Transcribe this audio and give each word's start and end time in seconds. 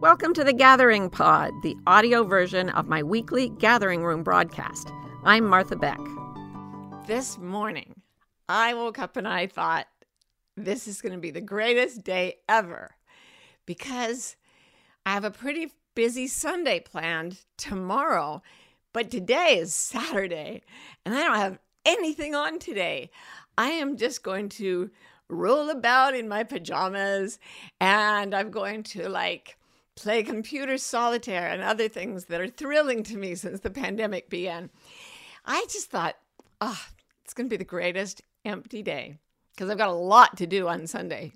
Welcome 0.00 0.32
to 0.32 0.44
the 0.44 0.54
Gathering 0.54 1.10
Pod, 1.10 1.52
the 1.62 1.76
audio 1.86 2.24
version 2.24 2.70
of 2.70 2.88
my 2.88 3.02
weekly 3.02 3.50
Gathering 3.50 4.02
Room 4.02 4.22
broadcast. 4.22 4.90
I'm 5.24 5.44
Martha 5.44 5.76
Beck. 5.76 6.00
This 7.06 7.36
morning, 7.36 8.00
I 8.48 8.72
woke 8.72 8.98
up 8.98 9.18
and 9.18 9.28
I 9.28 9.46
thought, 9.46 9.88
this 10.56 10.88
is 10.88 11.02
going 11.02 11.12
to 11.12 11.18
be 11.18 11.30
the 11.30 11.42
greatest 11.42 12.02
day 12.02 12.36
ever 12.48 12.96
because 13.66 14.36
I 15.04 15.12
have 15.12 15.24
a 15.24 15.30
pretty 15.30 15.70
busy 15.94 16.26
Sunday 16.28 16.80
planned 16.80 17.44
tomorrow, 17.58 18.40
but 18.94 19.10
today 19.10 19.58
is 19.58 19.74
Saturday 19.74 20.62
and 21.04 21.14
I 21.14 21.24
don't 21.24 21.36
have 21.36 21.58
anything 21.84 22.34
on 22.34 22.58
today. 22.58 23.10
I 23.58 23.72
am 23.72 23.98
just 23.98 24.22
going 24.22 24.48
to 24.48 24.90
roll 25.28 25.68
about 25.68 26.14
in 26.14 26.26
my 26.26 26.42
pajamas 26.42 27.38
and 27.82 28.34
I'm 28.34 28.50
going 28.50 28.82
to 28.84 29.06
like 29.06 29.58
play 30.02 30.22
computer 30.22 30.78
solitaire 30.78 31.48
and 31.48 31.62
other 31.62 31.88
things 31.88 32.26
that 32.26 32.40
are 32.40 32.48
thrilling 32.48 33.02
to 33.04 33.16
me 33.16 33.34
since 33.34 33.60
the 33.60 33.70
pandemic 33.70 34.30
began. 34.30 34.70
I 35.44 35.66
just 35.70 35.90
thought, 35.90 36.16
oh, 36.60 36.80
it's 37.24 37.34
going 37.34 37.46
to 37.48 37.50
be 37.50 37.56
the 37.56 37.64
greatest 37.64 38.22
empty 38.44 38.82
day 38.82 39.18
because 39.54 39.70
I've 39.70 39.78
got 39.78 39.88
a 39.88 39.92
lot 39.92 40.36
to 40.38 40.46
do 40.46 40.68
on 40.68 40.86
Sunday. 40.86 41.32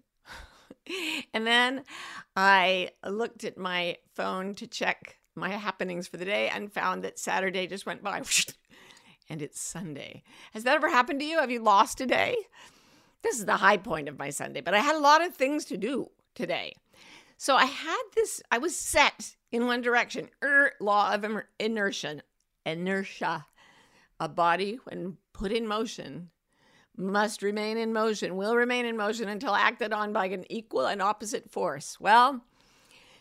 and 1.35 1.47
then 1.47 1.85
I 2.37 2.91
looked 3.07 3.45
at 3.45 3.59
my 3.59 3.99
phone 4.15 4.55
to 4.57 4.67
check 4.67 5.19
my 5.35 5.51
happenings 5.51 6.07
for 6.07 6.17
the 6.17 6.25
day 6.25 6.49
and 6.49 6.73
found 6.73 7.05
that 7.05 7.19
Saturday 7.19 7.67
just 7.67 7.87
went 7.87 8.03
by 8.03 8.23
and 9.29 9.43
it's 9.43 9.61
Sunday. 9.61 10.23
Has 10.53 10.65
that 10.65 10.77
ever 10.77 10.89
happened 10.89 11.21
to 11.21 11.27
you? 11.27 11.41
Have 11.41 11.51
you 11.51 11.61
lost 11.61 12.01
a 12.01 12.07
day? 12.07 12.37
This 13.23 13.39
is 13.39 13.47
the 13.47 13.57
high 13.57 13.79
point 13.79 14.09
of 14.09 14.19
my 14.19 14.31
Sunday, 14.31 14.61
but 14.61 14.75
I 14.75 14.81
had 14.81 14.97
a 14.97 15.01
lot 15.01 15.25
of 15.25 15.35
things 15.35 15.65
to 15.67 15.77
do 15.77 16.11
today. 16.35 16.75
So 17.37 17.57
I 17.57 17.67
had 17.67 18.03
this, 18.15 18.43
I 18.51 18.59
was 18.59 18.77
set 18.77 19.37
in 19.51 19.67
one 19.67 19.81
direction. 19.81 20.31
Er, 20.43 20.73
law 20.81 21.13
of 21.13 21.25
inertia. 21.59 22.23
Inertia. 22.65 23.47
A 24.21 24.29
body, 24.29 24.79
when 24.85 25.19
put 25.33 25.53
in 25.53 25.67
motion, 25.67 26.31
must 26.97 27.43
remain 27.43 27.77
in 27.77 27.93
motion, 27.93 28.37
will 28.37 28.55
remain 28.55 28.87
in 28.87 28.97
motion 28.97 29.29
until 29.29 29.55
acted 29.55 29.93
on 29.93 30.13
by 30.13 30.27
an 30.27 30.45
equal 30.51 30.87
and 30.87 31.03
opposite 31.03 31.51
force. 31.51 31.99
Well, 31.99 32.45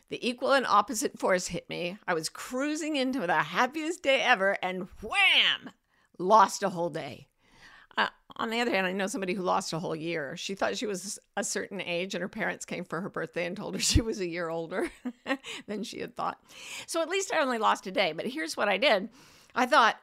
the 0.09 0.27
equal 0.27 0.53
and 0.53 0.67
opposite 0.67 1.17
force 1.17 1.48
hit 1.48 1.67
me. 1.67 1.98
I 2.08 2.14
was 2.14 2.30
cruising 2.30 2.95
into 2.95 3.25
the 3.25 3.33
happiest 3.33 4.03
day 4.03 4.22
ever, 4.22 4.58
and 4.61 4.88
wham! 5.02 5.72
Lost 6.20 6.61
a 6.61 6.70
whole 6.70 6.92
day. 6.92 7.30
On 8.38 8.50
the 8.50 8.59
other 8.62 8.72
hand, 8.72 8.88
I 8.88 8.94
know 8.94 9.08
somebody 9.08 9.34
who 9.34 9.44
lost 9.44 9.73
a 9.73 9.80
whole 9.80 9.95
year. 9.95 10.36
She 10.36 10.56
thought 10.56 10.78
she 10.78 10.88
was 10.88 11.20
a 11.38 11.44
certain 11.44 11.80
age, 11.81 12.16
and 12.16 12.22
her 12.22 12.28
parents 12.28 12.66
came 12.66 12.84
for 12.84 13.00
her 13.02 13.09
birthday 13.09 13.45
and 13.45 13.56
told 13.56 13.76
her 13.76 13.81
she 13.81 14.02
was 14.02 14.20
a 14.20 14.28
year 14.28 14.50
older 14.50 14.89
than 15.67 15.84
she 15.84 16.00
had 16.00 16.16
thought. 16.16 16.39
So 16.88 17.02
at 17.02 17.09
least 17.09 17.34
I 17.34 17.42
only 17.42 17.59
lost 17.59 17.88
a 17.88 17.92
day. 17.92 18.11
But 18.14 18.26
here's 18.26 18.58
what 18.58 18.70
I 18.70 18.78
did 18.78 19.09
I 19.54 19.66
thought, 19.66 19.98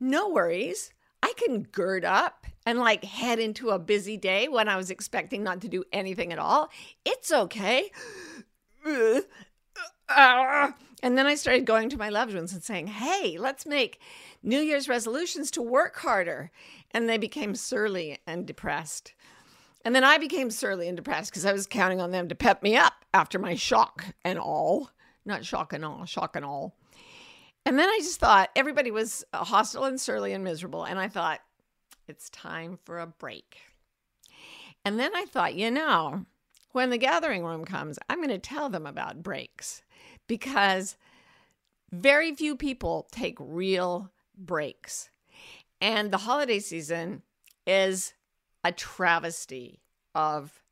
no 0.00 0.28
worries. 0.28 0.92
I 1.22 1.32
can 1.36 1.62
gird 1.62 2.04
up 2.04 2.46
and 2.66 2.80
like 2.80 3.04
head 3.04 3.38
into 3.38 3.70
a 3.70 3.78
busy 3.78 4.16
day 4.16 4.48
when 4.48 4.68
I 4.68 4.76
was 4.76 4.90
expecting 4.90 5.44
not 5.44 5.60
to 5.60 5.68
do 5.68 5.84
anything 5.92 6.32
at 6.32 6.38
all. 6.38 6.68
It's 7.04 7.32
okay. 7.32 7.90
And 11.04 11.18
then 11.18 11.26
I 11.26 11.34
started 11.34 11.64
going 11.64 11.88
to 11.90 11.98
my 11.98 12.10
loved 12.10 12.32
ones 12.32 12.52
and 12.52 12.62
saying, 12.62 12.86
hey, 12.86 13.36
let's 13.36 13.66
make 13.66 14.00
New 14.42 14.60
Year's 14.60 14.88
resolutions 14.88 15.50
to 15.52 15.62
work 15.62 15.96
harder. 15.98 16.52
And 16.94 17.08
they 17.08 17.18
became 17.18 17.54
surly 17.54 18.18
and 18.26 18.46
depressed. 18.46 19.14
And 19.84 19.94
then 19.94 20.04
I 20.04 20.18
became 20.18 20.50
surly 20.50 20.88
and 20.88 20.96
depressed 20.96 21.30
because 21.30 21.46
I 21.46 21.52
was 21.52 21.66
counting 21.66 22.00
on 22.00 22.10
them 22.10 22.28
to 22.28 22.34
pep 22.34 22.62
me 22.62 22.76
up 22.76 23.04
after 23.12 23.38
my 23.38 23.54
shock 23.54 24.04
and 24.24 24.38
all. 24.38 24.90
Not 25.24 25.44
shock 25.44 25.72
and 25.72 25.84
all, 25.84 26.04
shock 26.04 26.36
and 26.36 26.44
all. 26.44 26.76
And 27.64 27.78
then 27.78 27.88
I 27.88 27.98
just 28.02 28.20
thought 28.20 28.50
everybody 28.56 28.90
was 28.90 29.24
hostile 29.32 29.84
and 29.84 30.00
surly 30.00 30.32
and 30.32 30.44
miserable. 30.44 30.84
And 30.84 30.98
I 30.98 31.08
thought, 31.08 31.40
it's 32.08 32.28
time 32.30 32.78
for 32.84 32.98
a 32.98 33.06
break. 33.06 33.58
And 34.84 34.98
then 34.98 35.12
I 35.14 35.24
thought, 35.24 35.54
you 35.54 35.70
know, 35.70 36.26
when 36.72 36.90
the 36.90 36.98
gathering 36.98 37.44
room 37.44 37.64
comes, 37.64 37.98
I'm 38.08 38.18
going 38.18 38.30
to 38.30 38.38
tell 38.38 38.68
them 38.68 38.86
about 38.86 39.22
breaks 39.22 39.82
because 40.26 40.96
very 41.92 42.34
few 42.34 42.56
people 42.56 43.06
take 43.12 43.36
real 43.38 44.10
breaks. 44.36 45.10
And 45.82 46.12
the 46.12 46.18
holiday 46.18 46.60
season 46.60 47.22
is 47.66 48.14
a 48.62 48.70
travesty 48.70 49.82
of 50.14 50.62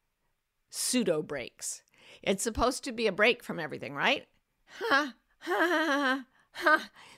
pseudo 0.71 1.21
breaks. 1.21 1.83
It's 2.23 2.45
supposed 2.45 2.85
to 2.85 2.93
be 2.93 3.09
a 3.09 3.13
break 3.13 3.43
from 3.43 3.59
everything, 3.59 3.93
right? 3.93 4.29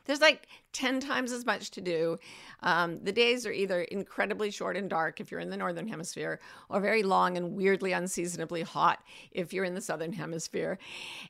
There's 0.06 0.22
like 0.22 0.46
10 0.72 1.00
times 1.00 1.32
as 1.32 1.44
much 1.44 1.70
to 1.72 1.82
do. 1.82 2.16
Um, 2.62 2.98
the 3.04 3.12
days 3.12 3.44
are 3.44 3.52
either 3.52 3.82
incredibly 3.82 4.50
short 4.50 4.78
and 4.78 4.88
dark 4.88 5.20
if 5.20 5.30
you're 5.30 5.40
in 5.40 5.50
the 5.50 5.56
northern 5.58 5.86
hemisphere, 5.86 6.40
or 6.70 6.80
very 6.80 7.02
long 7.02 7.36
and 7.36 7.54
weirdly 7.54 7.92
unseasonably 7.92 8.62
hot 8.62 9.02
if 9.32 9.52
you're 9.52 9.66
in 9.66 9.74
the 9.74 9.82
southern 9.82 10.14
hemisphere. 10.14 10.78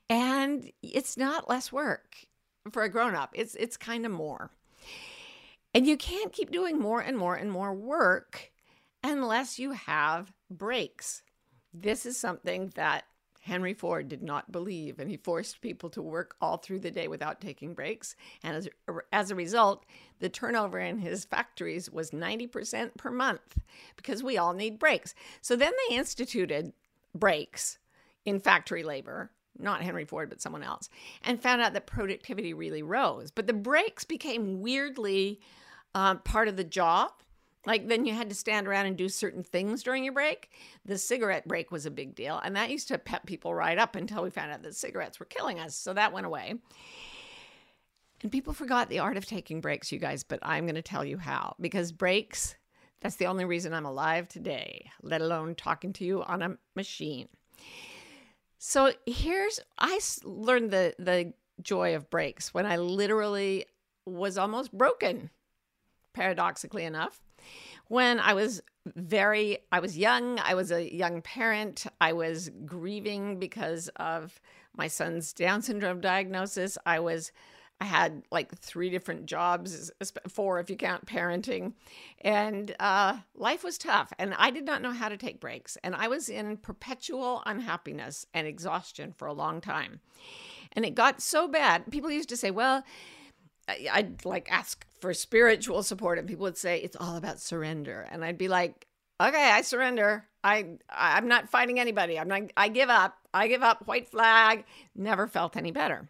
And 0.09 0.71
it's 0.81 1.17
not 1.17 1.49
less 1.49 1.73
work 1.73 2.15
for 2.71 2.83
a 2.83 2.89
grown 2.89 3.15
up, 3.15 3.31
it's, 3.33 3.55
it's 3.55 3.75
kind 3.75 4.05
of 4.05 4.13
more. 4.13 4.51
And 5.73 5.87
you 5.87 5.97
can't 5.97 6.31
keep 6.31 6.51
doing 6.51 6.79
more 6.79 7.01
and 7.01 7.17
more 7.17 7.35
and 7.35 7.51
more 7.51 7.73
work 7.73 8.51
unless 9.03 9.57
you 9.57 9.71
have 9.71 10.31
breaks. 10.49 11.23
This 11.73 12.05
is 12.05 12.17
something 12.17 12.71
that 12.75 13.05
Henry 13.41 13.73
Ford 13.73 14.07
did 14.07 14.23
not 14.23 14.53
believe, 14.53 14.99
and 14.99 15.09
he 15.09 15.17
forced 15.17 15.59
people 15.59 15.89
to 15.89 16.01
work 16.01 16.35
all 16.39 16.57
through 16.57 16.79
the 16.79 16.91
day 16.91 17.09
without 17.09 17.41
taking 17.41 17.73
breaks. 17.73 18.15
And 18.41 18.55
as, 18.55 18.69
er, 18.87 19.05
as 19.11 19.31
a 19.31 19.35
result, 19.35 19.85
the 20.19 20.29
turnover 20.29 20.79
in 20.79 20.99
his 20.99 21.25
factories 21.25 21.89
was 21.91 22.11
90% 22.11 22.95
per 22.95 23.11
month 23.11 23.57
because 23.97 24.23
we 24.23 24.37
all 24.37 24.53
need 24.53 24.79
breaks. 24.79 25.13
So 25.41 25.57
then 25.57 25.73
they 25.89 25.95
instituted 25.95 26.71
breaks 27.13 27.79
in 28.23 28.39
factory 28.39 28.83
labor 28.83 29.31
not 29.59 29.83
Henry 29.83 30.05
Ford, 30.05 30.29
but 30.29 30.41
someone 30.41 30.63
else, 30.63 30.89
and 31.23 31.41
found 31.41 31.61
out 31.61 31.73
that 31.73 31.85
productivity 31.85 32.53
really 32.53 32.81
rose. 32.81 33.31
But 33.31 33.47
the 33.47 33.53
breaks 33.53 34.03
became 34.03 34.61
weirdly 34.61 35.39
uh, 35.95 36.15
part 36.15 36.47
of 36.47 36.57
the 36.57 36.63
job. 36.63 37.11
Like 37.65 37.87
then 37.87 38.05
you 38.05 38.13
had 38.13 38.29
to 38.29 38.35
stand 38.35 38.67
around 38.67 38.87
and 38.87 38.97
do 38.97 39.07
certain 39.07 39.43
things 39.43 39.83
during 39.83 40.03
your 40.03 40.13
break. 40.13 40.49
The 40.85 40.97
cigarette 40.97 41.47
break 41.47 41.71
was 41.71 41.85
a 41.85 41.91
big 41.91 42.13
deal. 42.13 42.39
And 42.43 42.55
that 42.55 42.69
used 42.69 42.89
to 42.89 42.97
pep 42.97 43.25
people 43.25 43.55
right 43.55 43.77
up 43.77 43.95
until 43.95 44.23
we 44.23 44.29
found 44.29 44.51
out 44.51 44.63
that 44.63 44.75
cigarettes 44.75 45.19
were 45.19 45.25
killing 45.25 45.59
us. 45.59 45.75
So 45.75 45.93
that 45.93 46.11
went 46.11 46.25
away. 46.25 46.55
And 48.21 48.31
people 48.31 48.53
forgot 48.53 48.89
the 48.89 48.99
art 48.99 49.17
of 49.17 49.25
taking 49.25 49.61
breaks, 49.61 49.91
you 49.91 49.99
guys, 49.99 50.23
but 50.23 50.39
I'm 50.41 50.65
going 50.65 50.75
to 50.75 50.81
tell 50.81 51.03
you 51.05 51.17
how. 51.17 51.55
Because 51.59 51.91
breaks, 51.91 52.55
that's 53.01 53.17
the 53.17 53.27
only 53.27 53.45
reason 53.45 53.73
I'm 53.73 53.85
alive 53.85 54.29
today, 54.29 54.89
let 55.01 55.21
alone 55.21 55.55
talking 55.55 55.93
to 55.93 56.05
you 56.05 56.23
on 56.23 56.41
a 56.41 56.57
machine. 56.75 57.27
So 58.57 58.93
here's 59.05 59.59
I 59.77 59.99
learned 60.23 60.71
the 60.71 60.95
the 60.97 61.33
joy 61.61 61.95
of 61.95 62.09
breaks 62.09 62.53
when 62.53 62.65
I 62.65 62.77
literally 62.77 63.65
was 64.05 64.37
almost 64.37 64.71
broken 64.71 65.29
paradoxically 66.13 66.83
enough. 66.83 67.21
When 67.87 68.19
I 68.19 68.33
was 68.33 68.61
very, 68.95 69.59
I 69.71 69.79
was 69.79 69.97
young, 69.97 70.39
I 70.39 70.55
was 70.55 70.71
a 70.71 70.93
young 70.93 71.21
parent, 71.21 71.85
I 71.99 72.13
was 72.13 72.49
grieving 72.65 73.39
because 73.39 73.89
of 73.97 74.39
my 74.75 74.87
son's 74.87 75.33
Down 75.33 75.61
syndrome 75.61 76.01
diagnosis. 76.01 76.77
I 76.85 76.99
was, 76.99 77.31
I 77.79 77.85
had 77.85 78.23
like 78.31 78.55
three 78.57 78.89
different 78.89 79.25
jobs, 79.25 79.91
four 80.27 80.59
if 80.59 80.69
you 80.69 80.75
count 80.75 81.05
parenting, 81.05 81.73
and 82.21 82.75
uh, 82.79 83.17
life 83.35 83.63
was 83.63 83.77
tough. 83.77 84.11
And 84.17 84.33
I 84.37 84.51
did 84.51 84.65
not 84.65 84.81
know 84.81 84.91
how 84.91 85.09
to 85.09 85.17
take 85.17 85.39
breaks. 85.39 85.77
And 85.83 85.95
I 85.95 86.07
was 86.07 86.29
in 86.29 86.57
perpetual 86.57 87.43
unhappiness 87.45 88.25
and 88.33 88.47
exhaustion 88.47 89.11
for 89.11 89.27
a 89.27 89.33
long 89.33 89.61
time. 89.61 89.99
And 90.71 90.85
it 90.85 90.95
got 90.95 91.21
so 91.21 91.47
bad. 91.47 91.91
People 91.91 92.09
used 92.09 92.29
to 92.29 92.37
say, 92.37 92.51
well, 92.51 92.83
I'd 93.67 94.25
like 94.25 94.51
ask 94.51 94.85
for 94.99 95.13
spiritual 95.13 95.83
support, 95.83 96.19
and 96.19 96.27
people 96.27 96.43
would 96.43 96.57
say 96.57 96.79
it's 96.79 96.97
all 96.99 97.15
about 97.17 97.39
surrender, 97.39 98.07
and 98.11 98.23
I'd 98.23 98.37
be 98.37 98.47
like, 98.47 98.87
okay, 99.21 99.51
I 99.51 99.61
surrender. 99.61 100.25
I 100.43 100.77
I'm 100.89 101.27
not 101.27 101.49
fighting 101.49 101.79
anybody. 101.79 102.19
I'm 102.19 102.27
not. 102.27 102.41
I 102.57 102.67
give 102.67 102.89
up. 102.89 103.17
I 103.33 103.47
give 103.47 103.63
up. 103.63 103.87
White 103.87 104.09
flag. 104.09 104.65
Never 104.95 105.27
felt 105.27 105.55
any 105.55 105.71
better. 105.71 106.09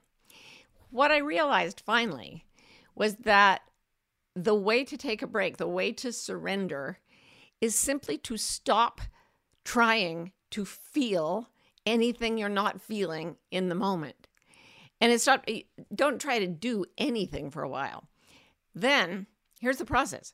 What 0.89 1.11
I 1.11 1.17
realized 1.17 1.81
finally 1.85 2.45
was 2.95 3.15
that 3.17 3.61
the 4.35 4.55
way 4.55 4.83
to 4.83 4.97
take 4.97 5.21
a 5.21 5.27
break, 5.27 5.57
the 5.57 5.67
way 5.67 5.91
to 5.93 6.11
surrender, 6.11 6.99
is 7.61 7.75
simply 7.75 8.17
to 8.19 8.37
stop 8.37 9.01
trying 9.63 10.31
to 10.51 10.65
feel 10.65 11.49
anything 11.85 12.37
you're 12.37 12.49
not 12.49 12.81
feeling 12.81 13.37
in 13.51 13.69
the 13.69 13.75
moment. 13.75 14.27
And 15.03 15.11
it's 15.11 15.27
not, 15.27 15.45
don't 15.93 16.21
try 16.21 16.39
to 16.39 16.47
do 16.47 16.85
anything 16.97 17.51
for 17.51 17.61
a 17.61 17.67
while. 17.67 18.07
Then 18.73 19.27
here's 19.59 19.75
the 19.75 19.83
process 19.83 20.31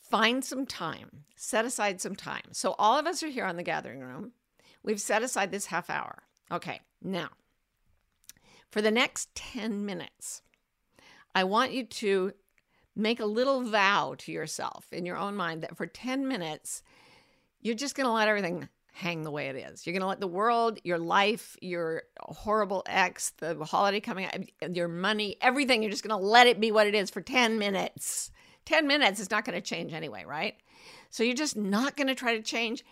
find 0.00 0.42
some 0.42 0.64
time, 0.64 1.24
set 1.36 1.66
aside 1.66 2.00
some 2.00 2.16
time. 2.16 2.52
So 2.52 2.74
all 2.78 2.98
of 2.98 3.06
us 3.06 3.22
are 3.22 3.28
here 3.28 3.44
on 3.44 3.56
the 3.56 3.62
gathering 3.62 4.00
room. 4.00 4.32
We've 4.82 4.98
set 4.98 5.22
aside 5.22 5.50
this 5.50 5.66
half 5.66 5.90
hour. 5.90 6.22
Okay, 6.50 6.80
now 7.02 7.28
For 8.70 8.80
the 8.80 8.90
next 8.90 9.34
10 9.34 9.84
minutes, 9.84 10.40
I 11.34 11.44
want 11.44 11.72
you 11.72 11.84
to 11.84 12.32
make 12.96 13.20
a 13.20 13.26
little 13.26 13.60
vow 13.60 14.14
to 14.20 14.32
yourself 14.32 14.86
in 14.90 15.04
your 15.04 15.18
own 15.18 15.36
mind 15.36 15.62
that 15.64 15.76
for 15.76 15.86
10 15.86 16.26
minutes, 16.26 16.82
you're 17.60 17.74
just 17.74 17.94
going 17.94 18.06
to 18.06 18.12
let 18.12 18.26
everything 18.26 18.70
hang 18.92 19.22
the 19.22 19.30
way 19.30 19.48
it 19.48 19.56
is. 19.56 19.86
You're 19.86 19.92
going 19.92 20.02
to 20.02 20.08
let 20.08 20.20
the 20.20 20.26
world, 20.26 20.78
your 20.84 20.98
life, 20.98 21.56
your 21.60 22.02
horrible 22.20 22.82
ex, 22.86 23.30
the 23.38 23.64
holiday 23.64 24.00
coming 24.00 24.26
up, 24.26 24.34
your 24.74 24.88
money, 24.88 25.36
everything, 25.40 25.82
you're 25.82 25.90
just 25.90 26.06
going 26.06 26.18
to 26.18 26.26
let 26.26 26.46
it 26.46 26.60
be 26.60 26.72
what 26.72 26.86
it 26.86 26.94
is 26.94 27.10
for 27.10 27.20
10 27.20 27.58
minutes. 27.58 28.30
10 28.66 28.86
minutes 28.86 29.20
is 29.20 29.30
not 29.30 29.44
going 29.44 29.54
to 29.54 29.60
change 29.60 29.92
anyway, 29.92 30.24
right? 30.26 30.54
So 31.10 31.22
you're 31.22 31.34
just 31.34 31.56
not 31.56 31.96
going 31.96 32.08
to 32.08 32.14
try 32.14 32.36
to 32.36 32.42
change 32.42 32.84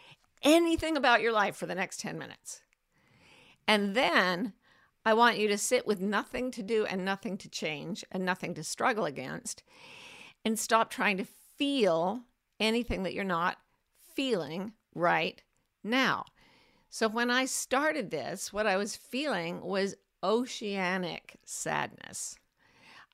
anything 0.42 0.96
about 0.96 1.20
your 1.20 1.32
life 1.32 1.56
for 1.56 1.66
the 1.66 1.74
next 1.74 2.00
10 2.00 2.18
minutes. 2.18 2.60
And 3.66 3.94
then 3.94 4.54
I 5.04 5.14
want 5.14 5.38
you 5.38 5.48
to 5.48 5.58
sit 5.58 5.86
with 5.86 6.00
nothing 6.00 6.50
to 6.52 6.62
do 6.62 6.84
and 6.86 7.04
nothing 7.04 7.36
to 7.38 7.48
change 7.48 8.04
and 8.10 8.24
nothing 8.24 8.54
to 8.54 8.64
struggle 8.64 9.04
against 9.04 9.62
and 10.44 10.58
stop 10.58 10.90
trying 10.90 11.16
to 11.18 11.26
feel 11.56 12.22
anything 12.60 13.02
that 13.02 13.14
you're 13.14 13.24
not 13.24 13.58
feeling 14.14 14.72
right 14.94 15.42
now. 15.82 16.24
So 16.90 17.08
when 17.08 17.30
I 17.30 17.44
started 17.44 18.10
this, 18.10 18.52
what 18.52 18.66
I 18.66 18.76
was 18.76 18.96
feeling 18.96 19.60
was 19.60 19.94
oceanic 20.22 21.36
sadness. 21.44 22.36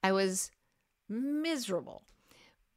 I 0.03 0.13
was 0.13 0.51
miserable. 1.09 2.03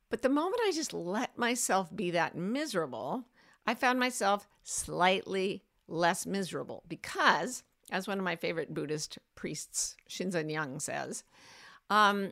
But 0.10 0.22
the 0.22 0.30
moment 0.30 0.62
I 0.66 0.72
just 0.72 0.94
let 0.94 1.38
myself 1.38 1.94
be 1.95 2.12
that 2.12 2.36
miserable, 2.36 3.25
I 3.66 3.75
found 3.75 4.00
myself 4.00 4.48
slightly 4.63 5.63
less 5.88 6.25
miserable 6.25 6.84
because, 6.88 7.63
as 7.92 8.07
one 8.07 8.18
of 8.18 8.24
my 8.24 8.36
favorite 8.36 8.74
Buddhist 8.74 9.18
priests, 9.36 9.95
Shinzen 10.10 10.51
Young, 10.51 10.80
says, 10.80 11.24
um, 11.89 12.31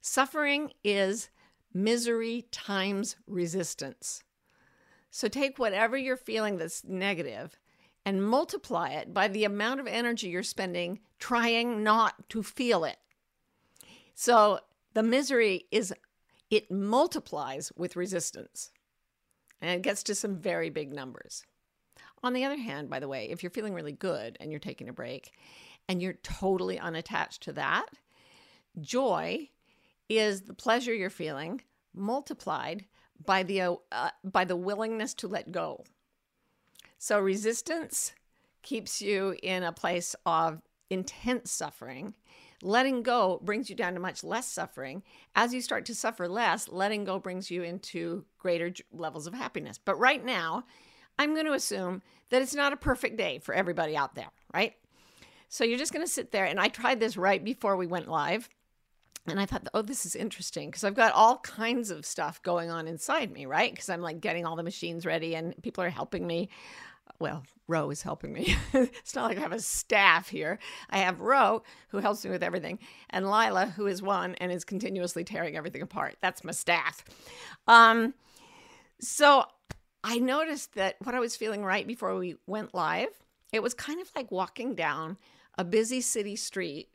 suffering 0.00 0.72
is 0.84 1.30
misery 1.72 2.46
times 2.50 3.16
resistance. 3.26 4.22
So 5.14 5.28
take 5.28 5.58
whatever 5.58 5.94
you're 5.96 6.16
feeling 6.16 6.56
that's 6.56 6.84
negative 6.84 7.60
and 8.04 8.26
multiply 8.26 8.88
it 8.88 9.12
by 9.12 9.28
the 9.28 9.44
amount 9.44 9.78
of 9.78 9.86
energy 9.86 10.28
you're 10.28 10.42
spending 10.42 11.00
trying 11.18 11.84
not 11.84 12.30
to 12.30 12.42
feel 12.42 12.84
it. 12.84 12.96
So 14.14 14.60
the 14.94 15.02
misery 15.02 15.66
is, 15.70 15.92
it 16.50 16.70
multiplies 16.70 17.70
with 17.76 17.94
resistance 17.94 18.70
and 19.60 19.70
it 19.70 19.82
gets 19.82 20.02
to 20.04 20.14
some 20.14 20.36
very 20.36 20.70
big 20.70 20.90
numbers. 20.94 21.44
On 22.22 22.32
the 22.32 22.44
other 22.44 22.56
hand, 22.56 22.88
by 22.88 22.98
the 22.98 23.08
way, 23.08 23.28
if 23.28 23.42
you're 23.42 23.50
feeling 23.50 23.74
really 23.74 23.92
good 23.92 24.38
and 24.40 24.50
you're 24.50 24.58
taking 24.58 24.88
a 24.88 24.94
break 24.94 25.30
and 25.90 26.00
you're 26.00 26.14
totally 26.22 26.78
unattached 26.78 27.42
to 27.42 27.52
that, 27.52 27.86
joy 28.80 29.50
is 30.08 30.42
the 30.42 30.54
pleasure 30.54 30.94
you're 30.94 31.10
feeling 31.10 31.60
multiplied 31.94 32.86
by 33.24 33.42
the 33.42 33.62
uh, 33.62 34.10
by 34.24 34.44
the 34.44 34.56
willingness 34.56 35.14
to 35.14 35.28
let 35.28 35.52
go. 35.52 35.84
So 36.98 37.18
resistance 37.18 38.12
keeps 38.62 39.02
you 39.02 39.36
in 39.42 39.62
a 39.62 39.72
place 39.72 40.14
of 40.24 40.62
intense 40.90 41.50
suffering. 41.50 42.14
Letting 42.62 43.02
go 43.02 43.40
brings 43.42 43.68
you 43.68 43.74
down 43.74 43.94
to 43.94 44.00
much 44.00 44.22
less 44.22 44.46
suffering. 44.46 45.02
As 45.34 45.52
you 45.52 45.60
start 45.60 45.84
to 45.86 45.96
suffer 45.96 46.28
less, 46.28 46.68
letting 46.68 47.04
go 47.04 47.18
brings 47.18 47.50
you 47.50 47.64
into 47.64 48.24
greater 48.38 48.72
levels 48.92 49.26
of 49.26 49.34
happiness. 49.34 49.78
But 49.84 49.98
right 49.98 50.24
now, 50.24 50.64
I'm 51.18 51.34
going 51.34 51.46
to 51.46 51.54
assume 51.54 52.02
that 52.30 52.40
it's 52.40 52.54
not 52.54 52.72
a 52.72 52.76
perfect 52.76 53.16
day 53.16 53.40
for 53.40 53.52
everybody 53.52 53.96
out 53.96 54.14
there, 54.14 54.30
right? 54.54 54.74
So 55.48 55.64
you're 55.64 55.78
just 55.78 55.92
going 55.92 56.06
to 56.06 56.12
sit 56.12 56.30
there. 56.30 56.44
And 56.44 56.60
I 56.60 56.68
tried 56.68 57.00
this 57.00 57.16
right 57.16 57.42
before 57.42 57.76
we 57.76 57.86
went 57.86 58.08
live. 58.08 58.48
And 59.26 59.38
I 59.38 59.46
thought, 59.46 59.68
oh, 59.72 59.82
this 59.82 60.04
is 60.04 60.16
interesting 60.16 60.70
because 60.70 60.82
I've 60.82 60.94
got 60.94 61.12
all 61.12 61.38
kinds 61.38 61.90
of 61.90 62.04
stuff 62.04 62.42
going 62.42 62.70
on 62.70 62.88
inside 62.88 63.30
me, 63.30 63.46
right? 63.46 63.72
Because 63.72 63.88
I'm 63.88 64.00
like 64.00 64.20
getting 64.20 64.44
all 64.44 64.56
the 64.56 64.64
machines 64.64 65.06
ready 65.06 65.36
and 65.36 65.54
people 65.62 65.84
are 65.84 65.90
helping 65.90 66.26
me. 66.26 66.48
Well, 67.20 67.44
Ro 67.68 67.90
is 67.90 68.02
helping 68.02 68.32
me. 68.32 68.56
it's 68.72 69.14
not 69.14 69.28
like 69.28 69.38
I 69.38 69.42
have 69.42 69.52
a 69.52 69.60
staff 69.60 70.28
here. 70.28 70.58
I 70.90 70.98
have 70.98 71.20
Ro, 71.20 71.62
who 71.88 71.98
helps 71.98 72.24
me 72.24 72.32
with 72.32 72.42
everything, 72.42 72.80
and 73.10 73.30
Lila, 73.30 73.66
who 73.66 73.86
is 73.86 74.02
one 74.02 74.34
and 74.36 74.50
is 74.50 74.64
continuously 74.64 75.22
tearing 75.22 75.56
everything 75.56 75.82
apart. 75.82 76.16
That's 76.20 76.42
my 76.42 76.52
staff. 76.52 77.04
Um, 77.68 78.14
so 79.00 79.44
I 80.02 80.18
noticed 80.18 80.74
that 80.74 80.96
what 81.02 81.14
I 81.14 81.20
was 81.20 81.36
feeling 81.36 81.64
right 81.64 81.86
before 81.86 82.16
we 82.16 82.36
went 82.46 82.74
live, 82.74 83.10
it 83.52 83.62
was 83.62 83.74
kind 83.74 84.00
of 84.00 84.10
like 84.16 84.32
walking 84.32 84.74
down 84.74 85.16
a 85.58 85.64
busy 85.64 86.00
city 86.00 86.34
street 86.34 86.88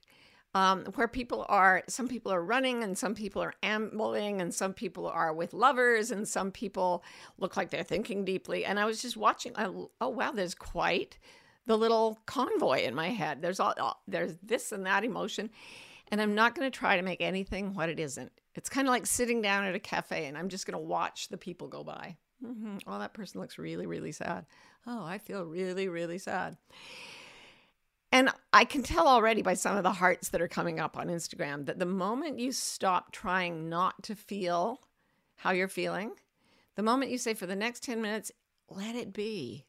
um, 0.53 0.85
where 0.95 1.07
people 1.07 1.45
are, 1.49 1.83
some 1.88 2.07
people 2.07 2.31
are 2.31 2.44
running 2.44 2.83
and 2.83 2.97
some 2.97 3.13
people 3.13 3.41
are 3.41 3.53
ambling 3.61 4.41
and 4.41 4.53
some 4.53 4.73
people 4.73 5.07
are 5.07 5.33
with 5.33 5.53
lovers 5.53 6.11
and 6.11 6.27
some 6.27 6.51
people 6.51 7.03
look 7.38 7.57
like 7.57 7.69
they're 7.69 7.83
thinking 7.83 8.25
deeply. 8.25 8.65
And 8.65 8.79
I 8.79 8.85
was 8.85 9.01
just 9.01 9.17
watching, 9.17 9.53
I, 9.55 9.65
oh, 10.01 10.09
wow, 10.09 10.31
there's 10.31 10.55
quite 10.55 11.17
the 11.65 11.77
little 11.77 12.19
convoy 12.25 12.83
in 12.83 12.95
my 12.95 13.09
head. 13.09 13.41
There's 13.41 13.59
all, 13.59 13.73
all 13.79 14.01
there's 14.07 14.35
this 14.41 14.71
and 14.71 14.85
that 14.85 15.03
emotion. 15.03 15.49
And 16.09 16.21
I'm 16.21 16.33
not 16.33 16.55
going 16.55 16.69
to 16.69 16.75
try 16.75 16.95
to 16.95 17.03
make 17.03 17.21
anything 17.21 17.73
what 17.73 17.89
it 17.89 17.99
isn't. 17.99 18.31
It's 18.55 18.69
kind 18.69 18.88
of 18.88 18.91
like 18.91 19.05
sitting 19.05 19.41
down 19.41 19.65
at 19.65 19.75
a 19.75 19.79
cafe 19.79 20.25
and 20.25 20.38
I'm 20.38 20.49
just 20.49 20.65
going 20.65 20.79
to 20.79 20.83
watch 20.83 21.27
the 21.27 21.38
people 21.38 21.67
go 21.67 21.83
by. 21.83 22.15
Mm-hmm. 22.44 22.77
Oh, 22.88 22.99
that 22.99 23.13
person 23.13 23.41
looks 23.41 23.57
really, 23.57 23.85
really 23.85 24.11
sad. 24.11 24.45
Oh, 24.85 25.03
I 25.03 25.17
feel 25.17 25.44
really, 25.44 25.88
really 25.88 26.17
sad. 26.17 26.57
And 28.17 28.31
I 28.51 28.65
can 28.65 28.81
tell 28.81 29.07
already 29.07 29.43
by 29.43 29.53
some 29.53 29.77
of 29.77 29.83
the 29.83 29.91
hearts 29.91 30.29
that 30.29 30.41
are 30.41 30.47
coming 30.47 30.79
up 30.79 30.97
on 30.97 31.05
Instagram 31.05 31.67
that 31.67 31.77
the 31.77 31.85
moment 31.85 32.39
you 32.39 32.51
stop 32.51 33.11
trying 33.11 33.69
not 33.69 34.01
to 34.05 34.15
feel 34.15 34.81
how 35.35 35.51
you're 35.51 35.67
feeling, 35.67 36.13
the 36.75 36.81
moment 36.81 37.11
you 37.11 37.19
say 37.19 37.35
for 37.35 37.45
the 37.45 37.55
next 37.55 37.83
10 37.83 38.01
minutes, 38.01 38.31
let 38.71 38.95
it 38.95 39.13
be. 39.13 39.67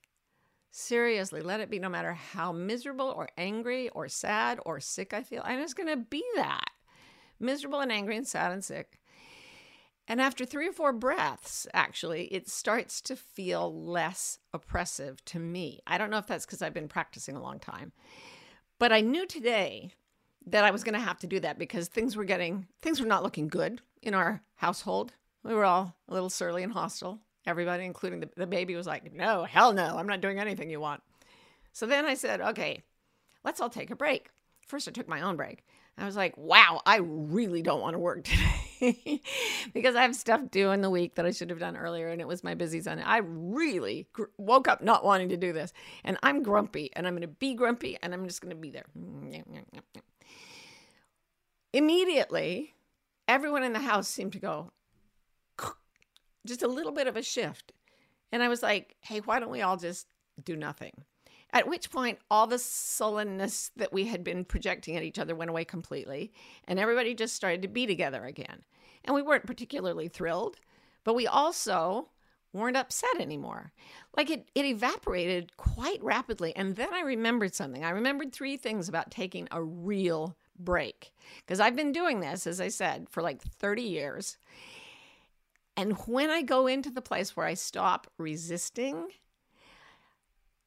Seriously, 0.71 1.43
let 1.43 1.61
it 1.61 1.69
be 1.69 1.79
no 1.79 1.91
matter 1.91 2.15
how 2.15 2.51
miserable 2.51 3.13
or 3.15 3.29
angry 3.37 3.91
or 3.91 4.09
sad 4.09 4.59
or 4.65 4.81
sick 4.81 5.13
I 5.13 5.25
feel. 5.25 5.43
I'm 5.45 5.61
just 5.61 5.77
going 5.77 5.91
to 5.91 5.99
be 5.99 6.25
that 6.37 6.71
miserable 7.39 7.81
and 7.81 7.93
angry 7.93 8.17
and 8.17 8.27
sad 8.27 8.51
and 8.51 8.65
sick. 8.65 8.99
And 10.11 10.23
after 10.23 10.47
three 10.47 10.69
or 10.69 10.73
four 10.73 10.95
breaths, 10.95 11.67
actually, 11.75 12.29
it 12.29 12.49
starts 12.49 13.03
to 13.03 13.15
feel 13.15 13.85
less 13.85 14.39
oppressive 14.55 15.23
to 15.27 15.39
me. 15.39 15.81
I 15.87 15.99
don't 15.99 16.09
know 16.09 16.17
if 16.17 16.27
that's 16.27 16.47
because 16.47 16.63
I've 16.63 16.73
been 16.73 16.89
practicing 16.89 17.37
a 17.37 17.43
long 17.43 17.59
time. 17.59 17.93
But 18.79 18.93
I 18.93 19.01
knew 19.01 19.27
today 19.27 19.93
that 20.47 20.65
I 20.65 20.71
was 20.71 20.85
going 20.85 20.95
to 20.95 21.01
have 21.01 21.19
to 21.19 21.27
do 21.27 21.41
that 21.41 21.59
because 21.59 21.89
things 21.89 22.17
were 22.17 22.25
getting, 22.25 22.67
things 22.81 23.01
were 23.01 23.07
not 23.07 23.23
looking 23.23 23.49
good 23.49 23.81
in 24.03 24.15
our 24.15 24.43
household. 24.57 25.13
We 25.43 25.55
were 25.55 25.65
all 25.65 25.97
a 26.09 26.15
little 26.15 26.31
surly 26.31 26.63
and 26.63 26.73
hostile. 26.73 27.19
Everybody, 27.47 27.85
including 27.85 28.21
the, 28.21 28.31
the 28.37 28.47
baby, 28.47 28.77
was 28.77 28.87
like, 28.87 29.13
no, 29.13 29.45
hell 29.45 29.73
no, 29.73 29.97
I'm 29.97 30.07
not 30.07 30.21
doing 30.21 30.39
anything 30.39 30.71
you 30.71 30.81
want. 30.81 31.03
So 31.73 31.87
then 31.87 32.05
I 32.05 32.15
said, 32.15 32.41
okay, 32.41 32.83
let's 33.45 33.61
all 33.61 33.71
take 33.71 33.91
a 33.91 33.97
break. 33.97 34.31
First, 34.67 34.89
I 34.89 34.93
took 34.93 35.09
my 35.09 35.23
own 35.23 35.37
break. 35.37 35.65
I 35.99 36.05
was 36.07 36.17
like, 36.17 36.37
wow, 36.37 36.81
I 36.87 36.99
really 36.99 37.63
don't 37.63 37.81
want 37.81 37.95
to 37.95 37.99
work 37.99 38.25
today 38.81 39.21
because 39.75 39.97
I 39.97 40.03
have 40.03 40.15
stuff 40.15 40.41
due 40.51 40.71
in 40.71 40.81
the 40.81 40.91
week 40.91 41.17
that 41.17 41.27
I 41.27 41.33
should 41.33 41.51
have 41.51 41.59
done 41.59 41.77
earlier 41.77 42.09
and 42.09 42.21
it 42.21 42.29
was 42.29 42.45
my 42.45 42.55
busy 42.55 42.81
Sunday. 42.81 43.03
I 43.03 43.19
really 43.19 44.07
gr- 44.13 44.25
woke 44.37 44.69
up 44.69 44.81
not 44.81 45.05
wanting 45.05 45.31
to 45.31 45.37
do 45.37 45.53
this 45.53 45.73
and 46.05 46.17
I'm 46.23 46.43
grumpy 46.43 46.91
and 46.95 47.07
I'm 47.07 47.15
going 47.15 47.23
to 47.23 47.29
be 47.29 47.55
grumpy 47.55 47.99
and 48.03 48.15
I'm 48.15 48.27
just 48.27 48.41
going 48.41 48.55
to 48.55 48.61
be 48.61 48.71
there. 48.71 48.87
Immediately, 51.73 52.75
everyone 53.27 53.65
in 53.65 53.73
the 53.73 53.81
house 53.81 54.09
seemed 54.09 54.33
to 54.33 54.39
go, 54.39 54.71
just 56.47 56.63
a 56.63 56.69
little 56.69 56.93
bit 56.93 57.07
of 57.07 57.17
a 57.17 57.23
shift. 57.23 57.73
And 58.33 58.43
I 58.43 58.49
was 58.49 58.63
like, 58.63 58.97
hey, 59.01 59.19
why 59.19 59.41
don't 59.41 59.51
we 59.51 59.63
all 59.63 59.77
just 59.77 60.07
do 60.43 60.57
nothing? 60.57 60.93
At 61.53 61.67
which 61.67 61.91
point, 61.91 62.19
all 62.31 62.47
the 62.47 62.59
sullenness 62.59 63.71
that 63.77 63.93
we 63.93 64.05
had 64.07 64.23
been 64.23 64.45
projecting 64.45 64.97
at 64.97 65.03
each 65.03 65.19
other 65.19 65.35
went 65.35 65.51
away 65.51 65.65
completely, 65.65 66.33
and 66.67 66.79
everybody 66.79 67.15
just 67.15 67.35
started 67.35 67.63
to 67.63 67.69
be 67.69 67.87
together 67.87 68.25
again. 68.25 68.63
And 69.05 69.15
we 69.15 69.23
weren't 69.23 69.47
particularly 69.47 70.09
thrilled, 70.09 70.57
but 71.05 71.15
we 71.15 71.27
also 71.27 72.11
weren't 72.53 72.77
upset 72.77 73.21
anymore. 73.21 73.73
Like 74.17 74.31
it, 74.31 74.51
it 74.55 74.65
evaporated 74.65 75.57
quite 75.57 76.03
rapidly. 76.03 76.55
And 76.57 76.77
then 76.77 76.93
I 76.93 77.01
remembered 77.01 77.55
something. 77.55 77.85
I 77.85 77.91
remembered 77.91 78.33
three 78.33 78.57
things 78.57 78.89
about 78.89 79.11
taking 79.11 79.49
a 79.51 79.63
real 79.63 80.37
break. 80.59 81.13
Because 81.39 81.61
I've 81.61 81.77
been 81.77 81.93
doing 81.93 82.21
this, 82.21 82.47
as 82.47 82.61
I 82.61 82.69
said, 82.69 83.09
for 83.09 83.23
like 83.23 83.43
30 83.43 83.83
years. 83.83 84.39
And 85.77 85.97
when 86.07 86.31
I 86.31 86.43
go 86.43 86.67
into 86.67 86.91
the 86.91 87.03
place 87.03 87.37
where 87.37 87.47
I 87.47 87.55
stop 87.55 88.09
resisting 88.19 89.09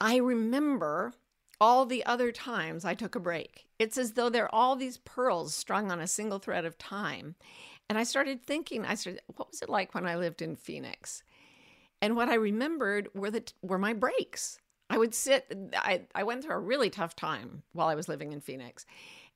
I 0.01 0.15
remember 0.15 1.13
all 1.60 1.86
the 1.86 2.03
other 2.08 2.31
times 2.31 2.84
I 2.84 2.96
took 2.96 3.13
a 3.13 3.20
break. 3.20 3.67
It's 3.77 4.00
as 4.00 4.13
though 4.13 4.29
there 4.29 4.46
are 4.46 4.55
all 4.55 4.75
these 4.75 4.98
pearls 4.98 5.53
strung 5.53 5.91
on 5.91 6.01
a 6.01 6.08
single 6.08 6.39
thread 6.39 6.65
of 6.65 6.79
time. 6.79 7.36
And 7.88 8.00
I 8.00 8.03
started 8.03 8.43
thinking, 8.43 8.84
I 8.84 8.96
started, 8.96 9.22
what 9.27 9.51
was 9.51 9.62
it 9.62 9.70
like 9.70 9.93
when 9.93 10.08
I 10.08 10.15
lived 10.15 10.41
in 10.41 10.55
Phoenix? 10.55 11.22
And 12.01 12.15
what 12.15 12.29
I 12.29 12.34
remembered 12.34 13.10
were 13.13 13.29
the 13.29 13.43
were 13.62 13.77
my 13.77 13.93
breaks. 13.93 14.58
I 14.89 14.98
would 14.98 15.13
sit 15.13 15.46
I, 15.75 16.01
I 16.15 16.24
went 16.24 16.43
through 16.43 16.55
a 16.55 16.60
really 16.60 16.89
tough 16.89 17.15
time 17.15 17.62
while 17.74 17.88
I 17.88 17.96
was 17.96 18.10
living 18.10 18.31
in 18.31 18.41
Phoenix. 18.41 18.88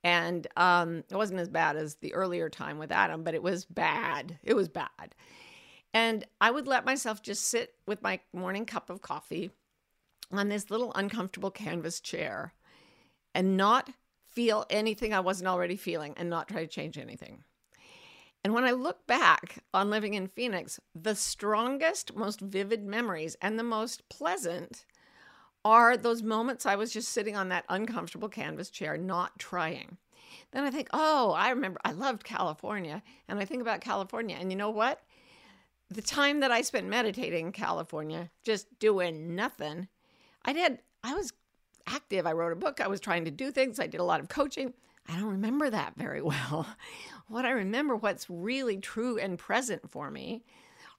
And 0.03 0.47
um, 0.57 1.03
it 1.11 1.15
wasn't 1.15 1.41
as 1.41 1.49
bad 1.49 1.75
as 1.75 1.95
the 1.95 2.15
earlier 2.15 2.49
time 2.49 2.79
with 2.79 2.91
Adam, 2.91 3.23
but 3.23 3.35
it 3.35 3.43
was 3.43 3.65
bad. 3.65 4.39
It 4.43 4.55
was 4.55 4.67
bad. 4.67 5.13
And 5.93 6.25
I 6.41 6.49
would 6.49 6.67
let 6.67 6.85
myself 6.85 7.21
just 7.21 7.45
sit 7.45 7.75
with 7.85 8.01
my 8.01 8.19
morning 8.33 8.65
cup 8.65 8.89
of 8.89 9.03
coffee 9.03 9.51
on 10.31 10.49
this 10.49 10.69
little 10.69 10.91
uncomfortable 10.95 11.51
canvas 11.51 11.99
chair 11.99 12.53
and 13.33 13.57
not 13.57 13.89
feel 14.27 14.65
anything 14.69 15.13
I 15.13 15.19
wasn't 15.19 15.47
already 15.47 15.75
feeling 15.75 16.13
and 16.17 16.29
not 16.29 16.47
try 16.47 16.61
to 16.61 16.67
change 16.67 16.97
anything. 16.97 17.43
And 18.43 18.53
when 18.53 18.63
I 18.63 18.71
look 18.71 19.07
back 19.07 19.63
on 19.73 19.89
living 19.89 20.13
in 20.13 20.27
Phoenix, 20.27 20.79
the 20.93 21.15
strongest, 21.15 22.15
most 22.15 22.39
vivid 22.41 22.85
memories 22.85 23.35
and 23.41 23.57
the 23.57 23.63
most 23.63 24.07
pleasant 24.09 24.85
are 25.63 25.97
those 25.97 26.21
moments 26.21 26.65
I 26.65 26.75
was 26.75 26.93
just 26.93 27.09
sitting 27.09 27.35
on 27.35 27.49
that 27.49 27.65
uncomfortable 27.69 28.29
canvas 28.29 28.69
chair, 28.69 28.97
not 28.97 29.39
trying. 29.39 29.97
Then 30.51 30.63
I 30.63 30.69
think, 30.69 30.89
oh, 30.93 31.31
I 31.31 31.49
remember 31.49 31.79
I 31.83 31.93
loved 31.93 32.23
California. 32.23 33.01
And 33.27 33.39
I 33.39 33.45
think 33.45 33.61
about 33.61 33.81
California. 33.81 34.37
And 34.39 34.51
you 34.51 34.57
know 34.57 34.69
what? 34.69 35.01
The 35.89 36.03
time 36.03 36.39
that 36.41 36.51
I 36.51 36.61
spent 36.61 36.87
meditating 36.87 37.47
in 37.47 37.51
California, 37.51 38.29
just 38.43 38.77
doing 38.77 39.35
nothing, 39.35 39.87
I 40.45 40.53
did, 40.53 40.79
I 41.03 41.13
was 41.15 41.33
active. 41.87 42.25
I 42.25 42.33
wrote 42.33 42.53
a 42.53 42.55
book. 42.55 42.79
I 42.79 42.87
was 42.87 42.99
trying 42.99 43.25
to 43.25 43.31
do 43.31 43.51
things. 43.51 43.79
I 43.79 43.87
did 43.87 43.99
a 43.99 44.05
lot 44.05 44.19
of 44.19 44.29
coaching. 44.29 44.73
I 45.07 45.15
don't 45.15 45.31
remember 45.31 45.69
that 45.69 45.95
very 45.97 46.21
well. 46.21 46.67
what 47.27 47.45
I 47.45 47.51
remember, 47.51 47.95
what's 47.95 48.29
really 48.29 48.77
true 48.77 49.17
and 49.17 49.37
present 49.37 49.89
for 49.89 50.09
me, 50.09 50.43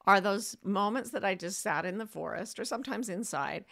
are 0.06 0.20
those 0.20 0.56
moments 0.62 1.10
that 1.10 1.24
I 1.24 1.34
just 1.34 1.60
sat 1.60 1.84
in 1.84 1.98
the 1.98 2.06
forest 2.06 2.60
or 2.60 2.64
sometimes 2.64 3.08
inside 3.08 3.64